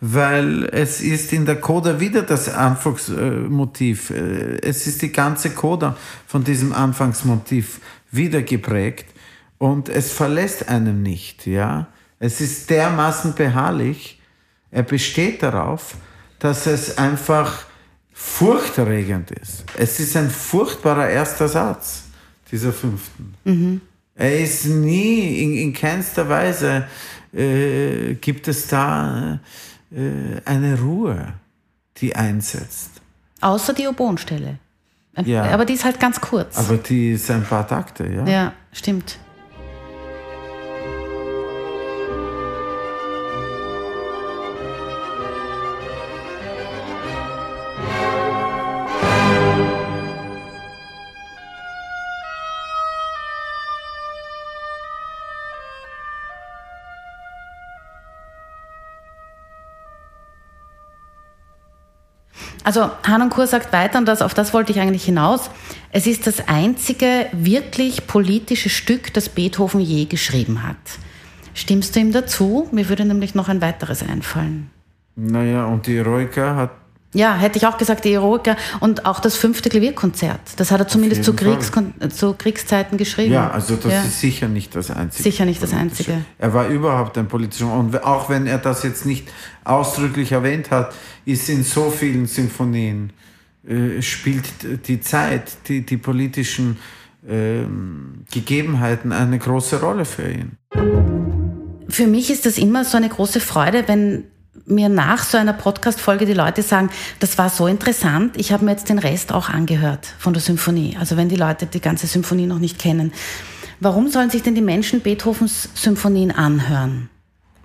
Weil 0.00 0.64
es 0.72 1.00
ist 1.00 1.32
in 1.32 1.44
der 1.44 1.60
Coda 1.60 2.00
wieder 2.00 2.22
das 2.22 2.48
Anfangsmotiv. 2.52 4.10
Äh, 4.10 4.58
es 4.62 4.86
ist 4.86 5.02
die 5.02 5.12
ganze 5.12 5.50
Coda 5.50 5.96
von 6.26 6.42
diesem 6.42 6.72
Anfangsmotiv 6.72 7.80
wieder 8.10 8.42
geprägt 8.42 9.06
und 9.58 9.88
es 9.88 10.12
verlässt 10.12 10.68
einen 10.68 11.02
nicht, 11.02 11.46
ja. 11.46 11.88
Es 12.18 12.40
ist 12.40 12.68
dermaßen 12.70 13.34
beharrlich. 13.34 14.20
Er 14.70 14.82
besteht 14.82 15.42
darauf, 15.42 15.94
dass 16.38 16.66
es 16.66 16.98
einfach 16.98 17.64
furchterregend 18.22 19.30
ist. 19.30 19.64
Es 19.76 19.98
ist 19.98 20.16
ein 20.16 20.30
furchtbarer 20.30 21.08
erster 21.08 21.48
Satz 21.48 22.04
dieser 22.50 22.72
fünften. 22.72 23.34
Mhm. 23.44 23.80
Er 24.14 24.40
ist 24.40 24.66
nie, 24.66 25.42
in, 25.42 25.56
in 25.56 25.72
keinster 25.72 26.28
Weise 26.28 26.86
äh, 27.32 28.14
gibt 28.14 28.46
es 28.48 28.66
da 28.66 29.40
äh, 29.90 30.40
eine 30.44 30.78
Ruhe, 30.78 31.32
die 31.96 32.14
einsetzt. 32.14 32.90
Außer 33.40 33.72
die 33.72 33.86
Oboenstelle. 33.88 34.58
Ja. 35.24 35.44
Aber 35.44 35.64
die 35.64 35.74
ist 35.74 35.84
halt 35.84 35.98
ganz 35.98 36.20
kurz. 36.20 36.56
Aber 36.58 36.76
die 36.76 37.12
ist 37.12 37.30
ein 37.30 37.44
paar 37.44 37.66
Takte, 37.66 38.06
ja. 38.06 38.26
Ja, 38.26 38.52
stimmt. 38.72 39.18
Also 62.70 62.88
Hanan 63.02 63.30
Kur 63.30 63.48
sagt 63.48 63.72
weiter, 63.72 63.98
und 63.98 64.06
das, 64.06 64.22
auf 64.22 64.32
das 64.32 64.54
wollte 64.54 64.70
ich 64.70 64.78
eigentlich 64.78 65.02
hinaus, 65.04 65.50
es 65.90 66.06
ist 66.06 66.28
das 66.28 66.46
einzige 66.46 67.26
wirklich 67.32 68.06
politische 68.06 68.68
Stück, 68.68 69.12
das 69.12 69.28
Beethoven 69.28 69.80
je 69.80 70.04
geschrieben 70.04 70.62
hat. 70.62 70.76
Stimmst 71.52 71.96
du 71.96 71.98
ihm 71.98 72.12
dazu? 72.12 72.68
Mir 72.70 72.88
würde 72.88 73.04
nämlich 73.04 73.34
noch 73.34 73.48
ein 73.48 73.60
weiteres 73.60 74.04
einfallen. 74.08 74.70
Naja, 75.16 75.64
und 75.64 75.88
die 75.88 75.96
Eroica 75.96 76.54
hat 76.54 76.70
ja, 77.12 77.34
hätte 77.34 77.58
ich 77.58 77.66
auch 77.66 77.76
gesagt, 77.76 78.04
die 78.04 78.12
Eroica 78.12 78.56
und 78.78 79.04
auch 79.04 79.18
das 79.18 79.36
fünfte 79.36 79.68
Klavierkonzert. 79.68 80.40
Das 80.56 80.70
hat 80.70 80.80
er 80.80 80.86
zumindest 80.86 81.24
zu, 81.24 81.34
Kriegs 81.34 81.72
zu, 82.10 82.34
Kriegszeiten 82.34 82.98
geschrieben. 82.98 83.32
Ja, 83.32 83.50
also 83.50 83.74
das 83.74 83.92
ja. 83.92 84.02
ist 84.02 84.20
sicher 84.20 84.46
nicht 84.46 84.76
das 84.76 84.90
Einzige. 84.92 85.24
Sicher 85.24 85.44
nicht 85.44 85.60
das 85.60 85.72
Einzige. 85.72 86.24
Er 86.38 86.54
war 86.54 86.68
überhaupt 86.68 87.18
ein 87.18 87.26
politischer. 87.26 87.72
Und 87.72 88.04
auch 88.04 88.28
wenn 88.28 88.46
er 88.46 88.58
das 88.58 88.84
jetzt 88.84 89.06
nicht 89.06 89.28
ausdrücklich 89.64 90.30
erwähnt 90.30 90.70
hat, 90.70 90.94
ist 91.24 91.48
in 91.48 91.64
so 91.64 91.90
vielen 91.90 92.26
Symphonien, 92.26 93.12
äh, 93.66 94.00
spielt 94.02 94.86
die 94.86 95.00
Zeit, 95.00 95.52
die, 95.66 95.84
die 95.84 95.96
politischen 95.96 96.78
äh, 97.28 97.64
Gegebenheiten 98.30 99.10
eine 99.10 99.38
große 99.38 99.80
Rolle 99.80 100.04
für 100.04 100.30
ihn. 100.30 100.52
Für 101.88 102.06
mich 102.06 102.30
ist 102.30 102.46
das 102.46 102.56
immer 102.56 102.84
so 102.84 102.96
eine 102.96 103.08
große 103.08 103.40
Freude, 103.40 103.88
wenn 103.88 104.24
mir 104.66 104.88
nach 104.88 105.22
so 105.24 105.38
einer 105.38 105.52
Podcast-Folge 105.52 106.26
die 106.26 106.32
Leute 106.32 106.62
sagen, 106.62 106.90
das 107.20 107.38
war 107.38 107.48
so 107.48 107.66
interessant, 107.66 108.36
ich 108.36 108.52
habe 108.52 108.64
mir 108.64 108.72
jetzt 108.72 108.88
den 108.88 108.98
Rest 108.98 109.32
auch 109.32 109.48
angehört 109.48 110.06
von 110.18 110.32
der 110.32 110.42
Symphonie. 110.42 110.96
Also 110.98 111.16
wenn 111.16 111.28
die 111.28 111.36
Leute 111.36 111.66
die 111.66 111.80
ganze 111.80 112.06
Symphonie 112.06 112.46
noch 112.46 112.58
nicht 112.58 112.78
kennen. 112.78 113.12
Warum 113.78 114.08
sollen 114.08 114.30
sich 114.30 114.42
denn 114.42 114.54
die 114.54 114.60
Menschen 114.60 115.00
Beethovens 115.00 115.70
Symphonien 115.74 116.30
anhören? 116.30 117.08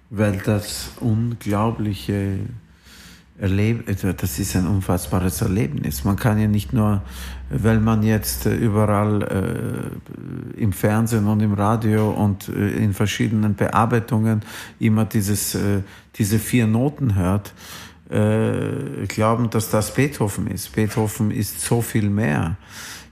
weil 0.09 0.37
das 0.37 0.91
unglaubliche 0.99 2.39
Erleb 3.37 3.87
also 3.87 4.13
das 4.13 4.39
ist 4.39 4.55
ein 4.55 4.65
unfassbares 4.65 5.41
Erlebnis. 5.41 6.05
Man 6.05 6.15
kann 6.15 6.39
ja 6.39 6.47
nicht 6.47 6.71
nur, 6.71 7.01
weil 7.49 7.81
man 7.81 8.01
jetzt 8.01 8.45
äh, 8.45 8.55
überall 8.55 9.23
äh, 10.57 10.61
im 10.61 10.71
Fernsehen 10.71 11.27
und 11.27 11.41
im 11.41 11.53
Radio 11.53 12.11
und 12.11 12.47
äh, 12.47 12.69
in 12.77 12.93
verschiedenen 12.93 13.55
Bearbeitungen 13.55 14.41
immer 14.79 15.03
dieses, 15.03 15.53
äh, 15.55 15.81
diese 16.15 16.39
vier 16.39 16.65
Noten 16.65 17.15
hört, 17.15 17.53
äh, 18.09 19.05
glauben, 19.07 19.49
dass 19.49 19.69
das 19.69 19.93
Beethoven 19.93 20.47
ist. 20.47 20.71
Beethoven 20.73 21.31
ist 21.31 21.59
so 21.59 21.81
viel 21.81 22.09
mehr. 22.09 22.55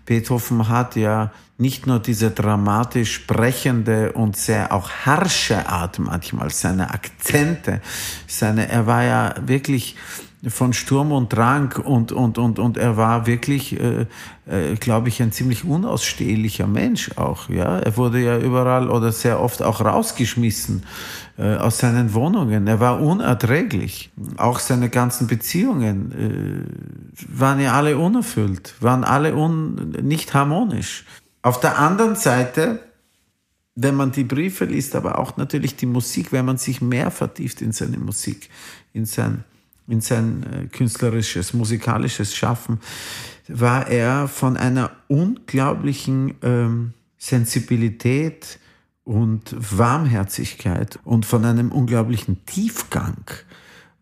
Beethoven 0.06 0.68
hat 0.70 0.95
ja 0.95 1.32
nicht 1.58 1.88
nur 1.88 1.99
diese 1.99 2.32
dramatisch 2.32 3.14
sprechende 3.14 4.12
und 4.14 4.36
sehr 4.36 4.74
auch 4.74 4.89
harsche 5.06 5.68
Art 5.68 5.99
manchmal, 5.99 6.49
seine 6.49 6.91
Akzente, 6.91 7.82
seine, 8.28 8.70
er 8.70 8.86
war 8.86 9.04
ja 9.04 9.36
wirklich 9.45 9.95
von 10.47 10.73
Sturm 10.73 11.11
und 11.11 11.31
Drang 11.31 11.73
und, 11.83 12.11
und, 12.11 12.37
und, 12.37 12.59
und 12.59 12.77
er 12.77 12.97
war 12.97 13.27
wirklich, 13.27 13.79
äh, 13.79 14.05
äh, 14.45 14.75
glaube 14.75 15.07
ich, 15.07 15.21
ein 15.21 15.31
ziemlich 15.31 15.63
unausstehlicher 15.63 16.67
Mensch 16.67 17.11
auch, 17.15 17.49
ja. 17.49 17.79
Er 17.79 17.95
wurde 17.95 18.19
ja 18.19 18.37
überall 18.37 18.89
oder 18.89 19.11
sehr 19.11 19.39
oft 19.39 19.61
auch 19.61 19.79
rausgeschmissen 19.79 20.83
äh, 21.37 21.55
aus 21.55 21.77
seinen 21.77 22.13
Wohnungen. 22.13 22.67
Er 22.67 22.79
war 22.79 23.01
unerträglich. 23.01 24.11
Auch 24.37 24.59
seine 24.59 24.89
ganzen 24.89 25.27
Beziehungen 25.27 26.11
äh, 26.11 27.39
waren 27.39 27.59
ja 27.59 27.73
alle 27.73 27.97
unerfüllt, 27.97 28.75
waren 28.81 29.03
alle 29.03 29.35
un 29.35 29.91
nicht 30.01 30.33
harmonisch. 30.33 31.05
Auf 31.41 31.59
der 31.59 31.79
anderen 31.79 32.15
Seite, 32.15 32.79
wenn 33.75 33.95
man 33.95 34.11
die 34.11 34.23
Briefe 34.23 34.65
liest, 34.65 34.95
aber 34.95 35.17
auch 35.19 35.37
natürlich 35.37 35.75
die 35.75 35.85
Musik, 35.85 36.31
wenn 36.31 36.45
man 36.45 36.57
sich 36.57 36.81
mehr 36.81 37.11
vertieft 37.11 37.61
in 37.61 37.71
seine 37.71 37.97
Musik, 37.97 38.49
in 38.93 39.05
sein, 39.05 39.43
in 39.88 40.01
sein 40.01 40.43
äh, 40.43 40.67
künstlerisches, 40.67 41.53
musikalisches 41.53 42.36
Schaffen, 42.36 42.79
war 43.47 43.88
er 43.88 44.27
von 44.27 44.57
einer 44.57 44.91
unglaublichen 45.07 46.36
ähm, 46.41 46.93
Sensibilität 47.17 48.59
und 49.03 49.55
Warmherzigkeit 49.57 50.99
und 51.03 51.25
von 51.25 51.43
einem 51.43 51.71
unglaublichen 51.71 52.45
Tiefgang. 52.45 53.29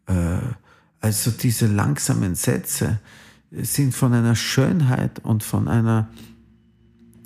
Äh, 0.06 0.38
also 1.00 1.32
diese 1.32 1.66
langsamen 1.66 2.36
Sätze 2.36 3.00
sind 3.52 3.96
von 3.96 4.14
einer 4.14 4.36
Schönheit 4.36 5.20
und 5.20 5.44
von 5.44 5.68
einer 5.68 6.10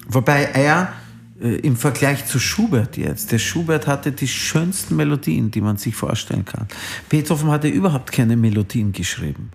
Wobei 0.08 0.44
er 0.44 0.94
äh, 1.42 1.56
im 1.58 1.76
Vergleich 1.76 2.26
zu 2.26 2.40
Schubert 2.40 2.98
jetzt, 2.98 3.32
der 3.32 3.40
Schubert 3.40 3.88
hatte 3.88 4.12
die 4.12 4.28
schönsten 4.28 4.96
Melodien, 4.96 5.52
die 5.52 5.62
man 5.62 5.78
sich 5.78 5.96
vorstellen 5.96 6.46
kann. 6.46 6.68
Beethoven 7.10 7.52
hatte 7.52 7.68
überhaupt 7.68 8.12
keine 8.12 8.38
Melodien 8.38 8.92
geschrieben. 8.92 9.52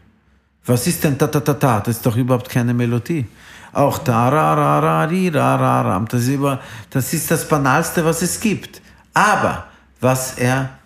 Was 0.67 0.87
ist 0.87 1.05
denn 1.05 1.17
da 1.17 1.27
da 1.27 1.41
da 1.41 1.55
da? 1.55 1.81
Das 1.81 1.97
ist 1.97 2.07
doch 2.07 2.17
überhaupt 2.17 2.49
keine 2.49 2.75
Melodie. 2.75 3.27
Auch 3.73 3.99
da 3.99 4.29
ra 4.29 4.55
ra 4.55 4.79
ra 4.81 5.05
ri 5.05 5.29
ra 5.29 5.57
ra 5.57 5.81
ram. 5.83 6.07
Das 6.09 6.23
ist, 6.23 6.29
über, 6.29 6.61
das 6.91 7.13
ist 7.15 7.31
das 7.31 7.49
Banalste, 7.49 8.05
was 8.05 8.21
es 8.23 8.41
gibt. 8.41 8.83
Aber 9.15 9.67
was 10.01 10.39
er 10.39 10.79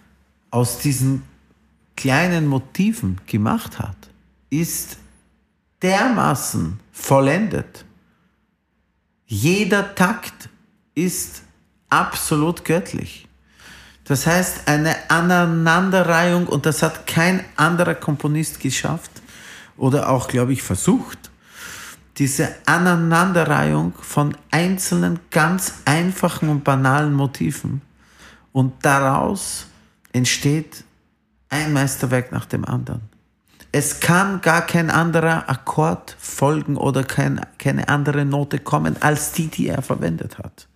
aus 0.50 0.78
diesen 0.78 1.22
kleinen 1.96 2.46
Motiven 2.46 3.20
gemacht 3.26 3.78
hat, 3.78 3.96
ist 4.50 4.98
dermaßen 5.82 6.78
vollendet 6.92 7.84
jeder 9.26 9.94
Takt 9.94 10.48
ist 10.94 11.42
absolut 11.88 12.64
göttlich. 12.64 13.28
Das 14.04 14.26
heißt, 14.26 14.68
eine 14.68 14.94
Aneinanderreihung, 15.08 16.46
und 16.46 16.66
das 16.66 16.82
hat 16.82 17.06
kein 17.06 17.44
anderer 17.56 17.94
Komponist 17.94 18.60
geschafft 18.60 19.10
oder 19.76 20.10
auch, 20.10 20.28
glaube 20.28 20.52
ich, 20.52 20.62
versucht, 20.62 21.30
diese 22.18 22.54
Aneinanderreihung 22.66 23.94
von 24.00 24.36
einzelnen 24.50 25.18
ganz 25.30 25.74
einfachen 25.84 26.48
und 26.48 26.62
banalen 26.62 27.12
Motiven. 27.12 27.82
Und 28.52 28.84
daraus 28.84 29.66
entsteht 30.12 30.84
ein 31.48 31.72
Meisterwerk 31.72 32.30
nach 32.30 32.46
dem 32.46 32.64
anderen. 32.64 33.02
Es 33.72 33.98
kann 33.98 34.40
gar 34.40 34.62
kein 34.62 34.90
anderer 34.90 35.48
Akkord 35.48 36.16
folgen 36.20 36.76
oder 36.76 37.02
kein, 37.02 37.40
keine 37.58 37.88
andere 37.88 38.24
Note 38.24 38.60
kommen 38.60 39.02
als 39.02 39.32
die, 39.32 39.48
die 39.48 39.66
er 39.66 39.82
verwendet 39.82 40.38
hat. 40.38 40.68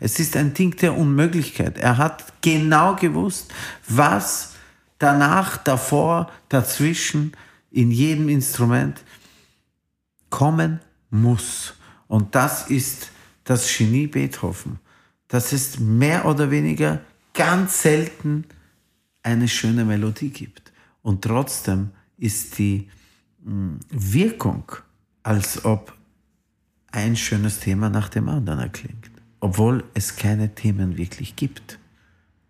Es 0.00 0.18
ist 0.18 0.36
ein 0.36 0.54
Ding 0.54 0.74
der 0.76 0.96
Unmöglichkeit. 0.96 1.78
Er 1.78 1.98
hat 1.98 2.40
genau 2.40 2.96
gewusst, 2.96 3.52
was 3.86 4.54
danach, 4.98 5.58
davor, 5.58 6.30
dazwischen, 6.48 7.32
in 7.70 7.90
jedem 7.90 8.28
Instrument 8.28 9.02
kommen 10.30 10.80
muss. 11.10 11.74
Und 12.08 12.34
das 12.34 12.68
ist 12.68 13.10
das 13.44 13.76
Genie 13.76 14.06
Beethoven. 14.06 14.78
Dass 15.28 15.52
es 15.52 15.78
mehr 15.78 16.24
oder 16.24 16.50
weniger 16.50 17.00
ganz 17.34 17.82
selten 17.82 18.46
eine 19.22 19.48
schöne 19.48 19.84
Melodie 19.84 20.30
gibt. 20.30 20.72
Und 21.02 21.22
trotzdem 21.22 21.90
ist 22.16 22.58
die 22.58 22.88
hm, 23.44 23.78
Wirkung, 23.90 24.64
als 25.22 25.64
ob 25.64 25.94
ein 26.90 27.16
schönes 27.16 27.60
Thema 27.60 27.88
nach 27.88 28.08
dem 28.08 28.28
anderen 28.28 28.58
erklingt, 28.58 29.09
obwohl 29.40 29.84
es 29.94 30.16
keine 30.16 30.54
Themen 30.54 30.96
wirklich 30.96 31.36
gibt. 31.36 31.78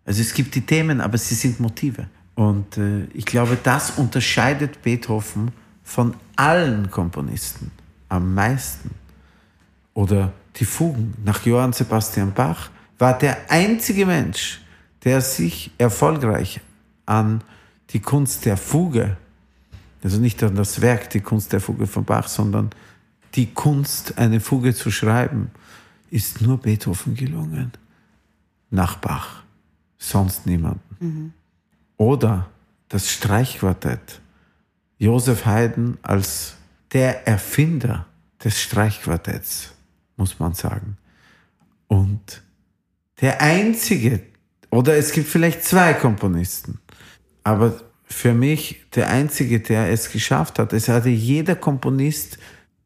Also 0.05 0.21
es 0.21 0.33
gibt 0.33 0.55
die 0.55 0.61
Themen, 0.61 1.01
aber 1.01 1.17
sie 1.17 1.35
sind 1.35 1.59
Motive. 1.59 2.07
Und 2.35 2.77
äh, 2.77 3.05
ich 3.13 3.25
glaube, 3.25 3.57
das 3.61 3.91
unterscheidet 3.91 4.81
Beethoven 4.81 5.51
von 5.83 6.15
allen 6.35 6.89
Komponisten 6.89 7.71
am 8.09 8.33
meisten. 8.33 8.91
Oder 9.93 10.33
die 10.57 10.65
Fugen 10.65 11.13
nach 11.23 11.45
Johann 11.45 11.73
Sebastian 11.73 12.33
Bach 12.33 12.69
war 12.97 13.17
der 13.17 13.37
einzige 13.49 14.05
Mensch, 14.05 14.61
der 15.03 15.21
sich 15.21 15.71
erfolgreich 15.77 16.61
an 17.05 17.43
die 17.91 17.99
Kunst 17.99 18.45
der 18.45 18.57
Fuge 18.57 19.17
also 20.03 20.19
nicht 20.19 20.41
an 20.43 20.55
das 20.55 20.81
Werk, 20.81 21.09
die 21.11 21.19
Kunst 21.19 21.53
der 21.53 21.61
Fuge 21.61 21.87
von 21.87 22.05
Bach, 22.05 22.27
sondern 22.27 22.71
die 23.35 23.53
Kunst, 23.53 24.17
eine 24.17 24.39
Fuge 24.39 24.73
zu 24.73 24.91
schreiben, 24.91 25.51
ist 26.11 26.41
nur 26.41 26.59
Beethoven 26.59 27.15
gelungen. 27.15 27.71
Nach 28.69 28.97
Bach. 28.97 29.43
Sonst 29.97 30.45
niemanden. 30.45 30.95
Mhm. 30.99 31.33
Oder 31.97 32.49
das 32.89 33.09
Streichquartett. 33.09 34.21
Josef 34.97 35.45
Haydn 35.45 35.97
als 36.03 36.55
der 36.91 37.27
Erfinder 37.27 38.05
des 38.43 38.61
Streichquartetts, 38.61 39.73
muss 40.17 40.39
man 40.39 40.53
sagen. 40.53 40.97
Und 41.87 42.43
der 43.19 43.41
einzige, 43.41 44.21
oder 44.69 44.95
es 44.95 45.11
gibt 45.11 45.27
vielleicht 45.27 45.63
zwei 45.63 45.93
Komponisten, 45.93 46.79
aber 47.43 47.81
für 48.03 48.33
mich 48.33 48.83
der 48.93 49.09
Einzige, 49.09 49.59
der 49.59 49.89
es 49.89 50.11
geschafft 50.11 50.59
hat. 50.59 50.73
Es 50.73 50.89
hatte 50.89 51.09
jeder 51.09 51.55
Komponist 51.55 52.37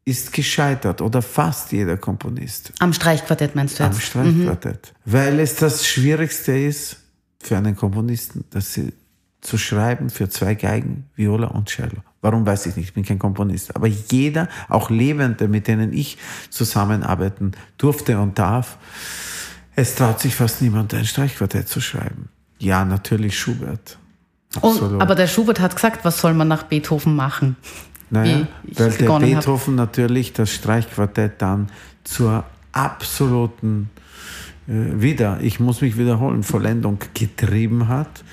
ist 0.06 0.32
gescheitert 0.32 1.02
oder 1.02 1.20
fast 1.20 1.72
jeder 1.72 1.96
Komponist. 1.96 2.72
Am 2.78 2.92
Streichquartett 2.92 3.56
meinst 3.56 3.78
du 3.78 3.82
jetzt? 3.82 3.94
Am 3.94 4.00
Streichquartett. 4.00 4.94
Mhm. 5.04 5.12
Weil 5.12 5.40
es 5.40 5.56
das 5.56 5.86
Schwierigste 5.86 6.56
ist 6.56 6.96
für 7.42 7.56
einen 7.56 7.76
Komponisten, 7.76 8.44
dass 8.50 8.72
sie 8.72 8.92
zu 9.40 9.58
schreiben 9.58 10.08
für 10.08 10.28
zwei 10.28 10.54
Geigen, 10.54 11.06
Viola 11.16 11.48
und 11.48 11.68
Cello. 11.68 12.02
Warum 12.20 12.46
weiß 12.46 12.66
ich 12.66 12.76
nicht, 12.76 12.88
ich 12.88 12.94
bin 12.94 13.04
kein 13.04 13.18
Komponist. 13.18 13.74
Aber 13.74 13.88
jeder, 13.88 14.48
auch 14.68 14.90
Lebende, 14.90 15.48
mit 15.48 15.66
denen 15.66 15.92
ich 15.92 16.18
zusammenarbeiten 16.50 17.52
durfte 17.76 18.18
und 18.20 18.38
darf, 18.38 18.78
es 19.74 19.96
traut 19.96 20.20
sich 20.20 20.34
fast 20.34 20.62
niemand, 20.62 20.94
ein 20.94 21.04
Streichquartett 21.04 21.68
zu 21.68 21.80
schreiben. 21.80 22.28
Ja, 22.58 22.84
natürlich 22.84 23.38
Schubert. 23.38 23.98
Und, 24.60 25.00
aber 25.02 25.14
der 25.14 25.26
Schubert 25.26 25.60
hat 25.60 25.74
gesagt, 25.74 26.04
was 26.04 26.20
soll 26.20 26.32
man 26.32 26.48
nach 26.48 26.62
Beethoven 26.64 27.14
machen? 27.14 27.56
Naja, 28.10 28.46
weil 28.62 28.90
der 28.92 29.18
Beethoven 29.18 29.78
hab. 29.78 29.88
natürlich 29.88 30.32
das 30.32 30.52
Streichquartett 30.52 31.42
dann 31.42 31.68
zur 32.04 32.44
absoluten, 32.72 33.90
äh, 34.68 35.00
wieder, 35.00 35.38
ich 35.40 35.60
muss 35.60 35.80
mich 35.80 35.98
wiederholen, 35.98 36.42
Vollendung 36.42 36.98
getrieben 37.14 37.88
hat. 37.88 38.24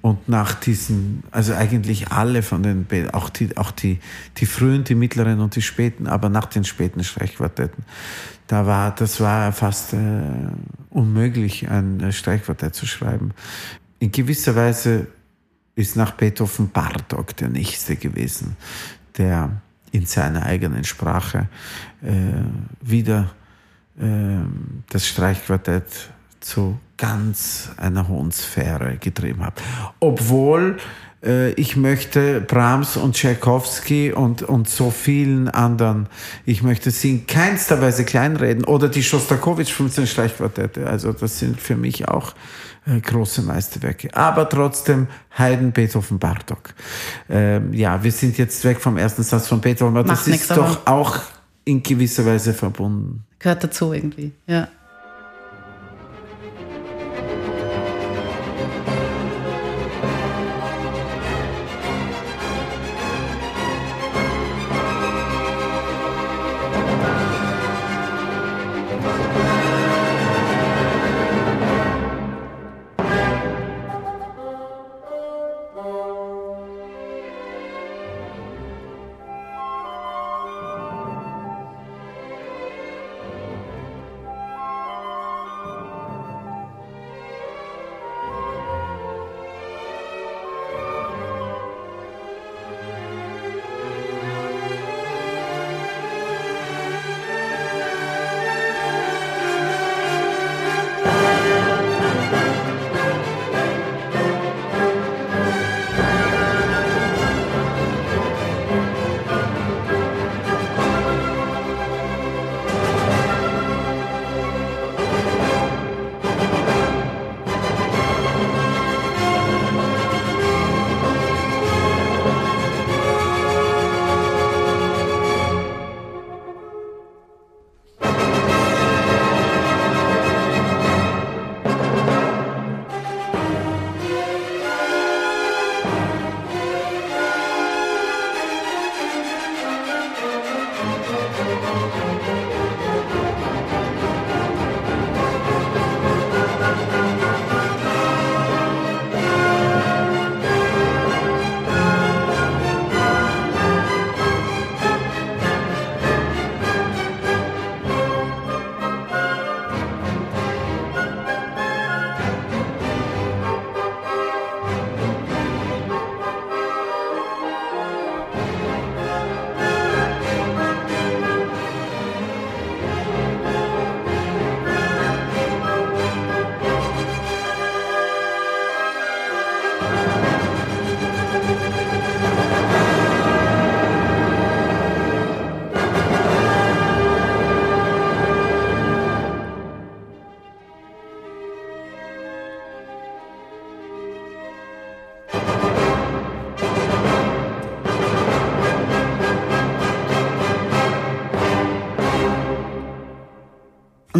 Und 0.00 0.28
nach 0.28 0.54
diesen, 0.54 1.24
also 1.32 1.54
eigentlich 1.54 2.08
alle 2.12 2.42
von 2.42 2.62
den, 2.62 2.86
auch 3.12 3.28
die, 3.28 3.56
auch 3.56 3.72
die, 3.72 3.98
die 4.36 4.46
frühen, 4.46 4.84
die 4.84 4.94
mittleren 4.94 5.40
und 5.40 5.56
die 5.56 5.62
späten, 5.62 6.06
aber 6.06 6.28
nach 6.28 6.46
den 6.46 6.64
späten 6.64 7.02
Streichquartetten, 7.02 7.84
da 8.46 8.64
war, 8.64 8.94
das 8.94 9.20
war 9.20 9.52
fast 9.52 9.92
äh, 9.94 9.98
unmöglich, 10.90 11.68
ein 11.68 12.12
Streichquartett 12.12 12.74
zu 12.74 12.86
schreiben. 12.86 13.32
In 13.98 14.12
gewisser 14.12 14.54
Weise 14.54 15.08
ist 15.74 15.96
nach 15.96 16.12
Beethoven 16.12 16.70
Bartok 16.70 17.36
der 17.36 17.48
nächste 17.48 17.96
gewesen, 17.96 18.56
der 19.18 19.50
in 19.92 20.06
seiner 20.06 20.46
eigenen 20.46 20.84
Sprache 20.84 21.48
äh, 22.02 22.10
wieder 22.80 23.30
äh, 23.98 24.04
das 24.90 25.06
Streichquartett 25.06 26.10
zu 26.40 26.78
ganz 26.96 27.70
einer 27.76 28.08
hohen 28.08 28.32
Sphäre 28.32 28.96
getrieben 28.96 29.44
habe. 29.44 29.56
Obwohl 30.00 30.78
äh, 31.24 31.52
ich 31.52 31.76
möchte 31.76 32.40
Brahms 32.40 32.96
und 32.96 33.16
Tchaikovsky 33.16 34.12
und, 34.12 34.42
und 34.42 34.68
so 34.68 34.90
vielen 34.90 35.48
anderen, 35.48 36.08
ich 36.44 36.62
möchte 36.62 36.90
sie 36.90 37.10
in 37.10 37.26
keinster 37.26 37.80
Weise 37.80 38.04
kleinreden. 38.04 38.64
Oder 38.64 38.88
die 38.88 39.02
Shostakovich 39.02 39.72
15 39.72 40.06
Streichquartette. 40.06 40.86
Also 40.86 41.12
das 41.12 41.38
sind 41.38 41.60
für 41.60 41.76
mich 41.76 42.08
auch 42.08 42.34
äh, 42.88 43.00
große 43.00 43.42
Meisterwerke. 43.42 44.14
Aber 44.14 44.48
trotzdem 44.48 45.08
Haydn, 45.36 45.72
Beethoven, 45.72 46.18
Bartok. 46.18 46.74
Ähm, 47.28 47.72
ja, 47.74 48.02
wir 48.02 48.12
sind 48.12 48.38
jetzt 48.38 48.64
weg 48.64 48.80
vom 48.80 48.96
ersten 48.96 49.22
Satz 49.22 49.46
von 49.46 49.60
Beethoven, 49.60 49.96
aber 49.96 50.08
Macht 50.08 50.26
das 50.26 50.28
ist 50.28 50.50
doch 50.50 50.86
auch 50.86 51.18
in 51.64 51.82
gewisser 51.82 52.24
Weise 52.24 52.54
verbunden. 52.54 53.24
Gehört 53.38 53.62
dazu 53.62 53.92
irgendwie, 53.92 54.32
ja. 54.46 54.68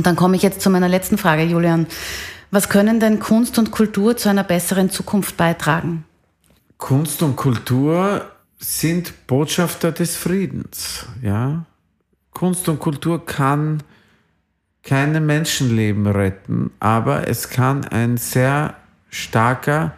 Dann 0.08 0.16
komme 0.16 0.36
ich 0.36 0.42
jetzt 0.42 0.62
zu 0.62 0.70
meiner 0.70 0.88
letzten 0.88 1.18
Frage, 1.18 1.42
Julian. 1.42 1.86
Was 2.50 2.70
können 2.70 2.98
denn 2.98 3.20
Kunst 3.20 3.58
und 3.58 3.70
Kultur 3.70 4.16
zu 4.16 4.30
einer 4.30 4.42
besseren 4.42 4.88
Zukunft 4.88 5.36
beitragen? 5.36 6.04
Kunst 6.78 7.22
und 7.22 7.36
Kultur 7.36 8.24
sind 8.58 9.26
Botschafter 9.26 9.92
des 9.92 10.16
Friedens, 10.16 11.04
ja. 11.20 11.66
Kunst 12.30 12.68
und 12.70 12.78
Kultur 12.78 13.26
kann 13.26 13.82
keine 14.82 15.20
Menschenleben 15.20 16.06
retten, 16.06 16.70
aber 16.80 17.28
es 17.28 17.50
kann 17.50 17.84
ein 17.84 18.16
sehr 18.16 18.76
starker 19.10 19.92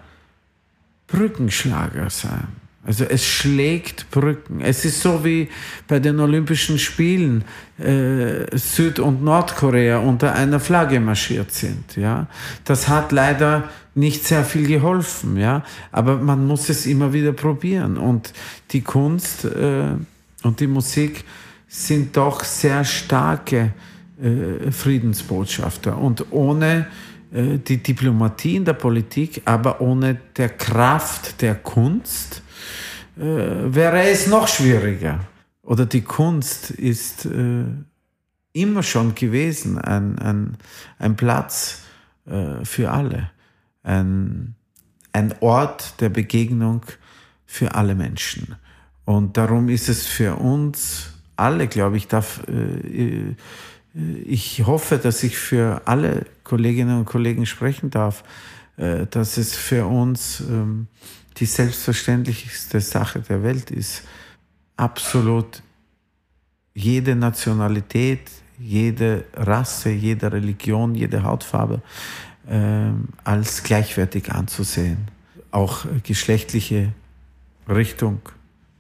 Brückenschlager 1.06 2.10
sein. 2.10 2.48
Also 2.82 3.04
es 3.04 3.24
schlägt 3.26 4.10
Brücken. 4.10 4.62
Es 4.62 4.86
ist 4.86 5.02
so 5.02 5.22
wie 5.22 5.48
bei 5.86 5.98
den 5.98 6.18
Olympischen 6.18 6.78
Spielen 6.78 7.44
äh, 7.78 8.56
Süd- 8.56 8.98
und 8.98 9.22
Nordkorea 9.22 9.98
unter 9.98 10.34
einer 10.34 10.60
Flagge 10.60 10.98
marschiert 10.98 11.52
sind. 11.52 11.96
Ja, 11.96 12.26
das 12.64 12.88
hat 12.88 13.12
leider 13.12 13.68
nicht 13.94 14.24
sehr 14.24 14.44
viel 14.44 14.66
geholfen. 14.66 15.36
Ja, 15.36 15.62
aber 15.92 16.16
man 16.16 16.46
muss 16.46 16.70
es 16.70 16.86
immer 16.86 17.12
wieder 17.12 17.32
probieren. 17.32 17.98
Und 17.98 18.32
die 18.70 18.80
Kunst 18.80 19.44
äh, 19.44 19.88
und 20.42 20.60
die 20.60 20.66
Musik 20.66 21.24
sind 21.68 22.16
doch 22.16 22.44
sehr 22.44 22.84
starke 22.84 23.74
äh, 24.22 24.70
Friedensbotschafter. 24.70 25.98
Und 25.98 26.26
ohne 26.30 26.86
äh, 27.30 27.58
die 27.58 27.76
Diplomatie 27.76 28.56
in 28.56 28.64
der 28.64 28.72
Politik, 28.72 29.42
aber 29.44 29.82
ohne 29.82 30.16
der 30.38 30.48
Kraft 30.48 31.42
der 31.42 31.56
Kunst 31.56 32.42
äh, 33.16 33.22
wäre 33.22 34.02
es 34.02 34.26
noch 34.26 34.48
schwieriger. 34.48 35.20
Oder 35.62 35.86
die 35.86 36.02
Kunst 36.02 36.70
ist 36.70 37.26
äh, 37.26 37.64
immer 38.52 38.82
schon 38.82 39.14
gewesen 39.14 39.78
ein, 39.78 40.18
ein, 40.18 40.56
ein 40.98 41.16
Platz 41.16 41.82
äh, 42.26 42.64
für 42.64 42.90
alle, 42.90 43.30
ein, 43.82 44.54
ein 45.12 45.34
Ort 45.40 46.00
der 46.00 46.08
Begegnung 46.08 46.82
für 47.46 47.74
alle 47.74 47.94
Menschen. 47.94 48.56
Und 49.04 49.36
darum 49.36 49.68
ist 49.68 49.88
es 49.88 50.06
für 50.06 50.36
uns 50.36 51.12
alle, 51.36 51.68
glaube 51.68 51.96
ich, 51.96 52.08
darf, 52.08 52.42
äh, 52.48 53.30
äh 53.30 53.34
ich 54.24 54.64
hoffe, 54.66 54.98
dass 54.98 55.24
ich 55.24 55.36
für 55.36 55.82
alle 55.86 56.24
Kolleginnen 56.44 56.98
und 56.98 57.06
Kollegen 57.06 57.44
sprechen 57.44 57.90
darf, 57.90 58.22
äh, 58.76 59.06
dass 59.06 59.36
es 59.36 59.56
für 59.56 59.86
uns 59.86 60.40
ähm, 60.40 60.86
die 61.36 61.46
selbstverständlichste 61.46 62.80
Sache 62.80 63.20
der 63.20 63.42
Welt 63.42 63.70
ist, 63.70 64.02
absolut 64.76 65.62
jede 66.74 67.14
Nationalität, 67.14 68.30
jede 68.58 69.24
Rasse, 69.34 69.90
jede 69.90 70.32
Religion, 70.32 70.94
jede 70.94 71.22
Hautfarbe 71.22 71.82
äh, 72.46 72.90
als 73.24 73.62
gleichwertig 73.62 74.30
anzusehen. 74.32 75.08
Auch 75.50 75.86
geschlechtliche 76.02 76.92
Richtung. 77.68 78.20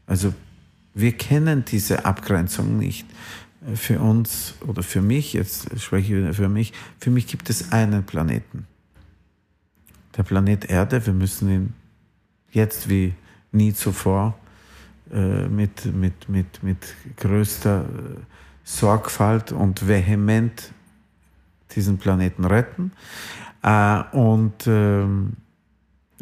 Also 0.06 0.34
wir 0.94 1.12
kennen 1.12 1.64
diese 1.64 2.04
Abgrenzung 2.04 2.78
nicht. 2.78 3.06
Für 3.74 4.00
uns 4.00 4.54
oder 4.66 4.82
für 4.82 5.02
mich, 5.02 5.34
jetzt 5.34 5.78
spreche 5.80 6.30
ich 6.30 6.36
für 6.36 6.48
mich, 6.48 6.72
für 6.98 7.10
mich 7.10 7.26
gibt 7.26 7.50
es 7.50 7.72
einen 7.72 8.04
Planeten. 8.04 8.66
Der 10.16 10.22
Planet 10.22 10.64
Erde, 10.64 11.04
wir 11.04 11.12
müssen 11.12 11.50
ihn 11.50 11.74
jetzt 12.52 12.88
wie 12.88 13.14
nie 13.52 13.72
zuvor 13.72 14.38
äh, 15.12 15.48
mit, 15.48 15.86
mit, 15.86 16.28
mit, 16.28 16.62
mit 16.62 16.94
größter 17.16 17.82
äh, 17.82 18.20
Sorgfalt 18.64 19.52
und 19.52 19.88
vehement 19.88 20.72
diesen 21.74 21.98
Planeten 21.98 22.44
retten. 22.44 22.92
Äh, 23.62 24.02
und 24.12 24.66
ähm, 24.66 25.34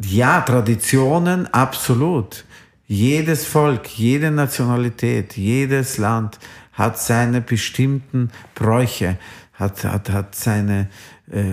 ja, 0.01 0.41
Traditionen, 0.41 1.47
absolut. 1.53 2.45
Jedes 2.87 3.45
Volk, 3.45 3.87
jede 3.87 4.31
Nationalität, 4.31 5.37
jedes 5.37 5.97
Land 5.97 6.39
hat 6.73 6.97
seine 6.97 7.41
bestimmten 7.41 8.31
Bräuche, 8.55 9.17
hat, 9.53 9.83
hat, 9.83 10.09
hat 10.09 10.33
seine 10.33 10.89
äh, 11.29 11.43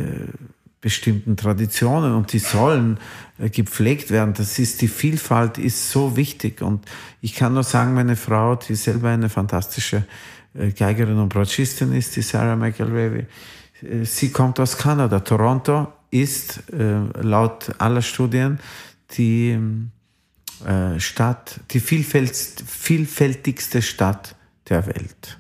bestimmten 0.87 1.37
Traditionen 1.37 2.15
und 2.15 2.33
die 2.33 2.39
sollen 2.39 3.01
äh, 3.39 3.51
gepflegt 3.51 4.13
werden. 4.13 4.35
Das 4.35 4.61
ist, 4.61 4.81
die 4.83 4.87
Vielfalt 4.87 5.59
ist 5.59 5.91
so 5.91 6.17
wichtig 6.17 6.63
und 6.63 6.85
ich 7.21 7.35
kann 7.35 7.55
nur 7.55 7.65
sagen, 7.65 7.95
meine 7.95 8.15
Frau, 8.15 8.55
die 8.55 8.77
selber 8.77 9.09
eine 9.09 9.29
fantastische 9.29 10.05
äh, 10.55 10.71
Geigerin 10.71 11.19
und 11.19 11.29
Bratschistin 11.29 11.93
ist, 11.93 12.15
die 12.15 12.23
Sarah 12.23 12.55
McElravy, 12.55 13.27
äh, 13.83 14.05
sie 14.05 14.31
kommt 14.31 14.61
aus 14.61 14.79
Kanada. 14.79 15.19
Toronto 15.19 15.89
ist 16.13 16.63
laut 16.71 17.75
aller 17.79 18.01
Studien 18.01 18.61
die 19.19 19.59
Stadt, 20.99 21.61
die 21.73 21.81
vielfältigste 21.81 23.83
Stadt 23.83 24.37
der 24.69 24.87
Welt. 24.87 25.39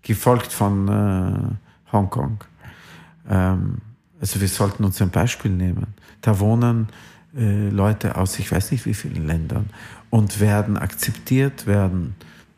Gefolgt 0.00 0.52
von 0.52 1.58
Hongkong. 1.92 2.38
Ähm, 3.28 3.78
also 4.20 4.40
wir 4.40 4.48
sollten 4.48 4.84
uns 4.84 5.00
ein 5.02 5.10
Beispiel 5.10 5.50
nehmen. 5.50 5.94
Da 6.20 6.38
wohnen 6.40 6.88
äh, 7.36 7.68
Leute 7.68 8.16
aus 8.16 8.38
ich 8.38 8.50
weiß 8.50 8.70
nicht 8.72 8.86
wie 8.86 8.94
vielen 8.94 9.26
Ländern 9.26 9.70
und 10.10 10.40
werden 10.40 10.76
akzeptiert, 10.76 11.66
werden 11.66 12.14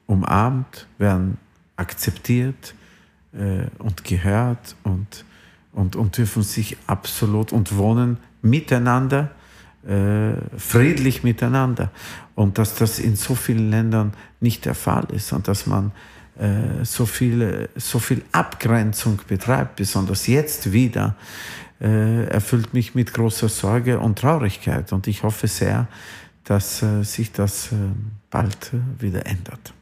umarmt, 0.06 0.86
werden 0.98 1.38
akzeptiert 1.76 2.74
äh, 3.32 3.66
und 3.78 4.04
gehört 4.04 4.76
und, 4.84 5.24
und, 5.72 5.96
und 5.96 6.16
dürfen 6.16 6.42
sich 6.42 6.76
absolut 6.86 7.52
und 7.52 7.76
wohnen 7.76 8.18
miteinander 8.42 9.30
äh, 9.86 10.32
friedlich 10.56 11.22
miteinander. 11.22 11.90
Und 12.34 12.58
dass 12.58 12.74
das 12.74 12.98
in 12.98 13.16
so 13.16 13.34
vielen 13.34 13.70
Ländern 13.70 14.12
nicht 14.40 14.64
der 14.64 14.74
Fall 14.74 15.06
ist 15.12 15.32
und 15.32 15.48
dass 15.48 15.66
man 15.66 15.92
äh, 16.38 16.84
so, 16.84 17.06
viel, 17.06 17.68
so 17.76 17.98
viel 17.98 18.22
Abgrenzung 18.32 19.20
betreibt, 19.26 19.76
besonders 19.76 20.26
jetzt 20.26 20.72
wieder, 20.72 21.16
äh, 21.80 22.24
erfüllt 22.24 22.74
mich 22.74 22.94
mit 22.94 23.12
großer 23.12 23.48
Sorge 23.48 23.98
und 23.98 24.18
Traurigkeit. 24.18 24.92
Und 24.92 25.06
ich 25.06 25.22
hoffe 25.22 25.48
sehr, 25.48 25.88
dass 26.44 26.82
äh, 26.82 27.02
sich 27.02 27.32
das 27.32 27.72
äh, 27.72 27.76
bald 28.30 28.70
wieder 28.98 29.26
ändert. 29.26 29.72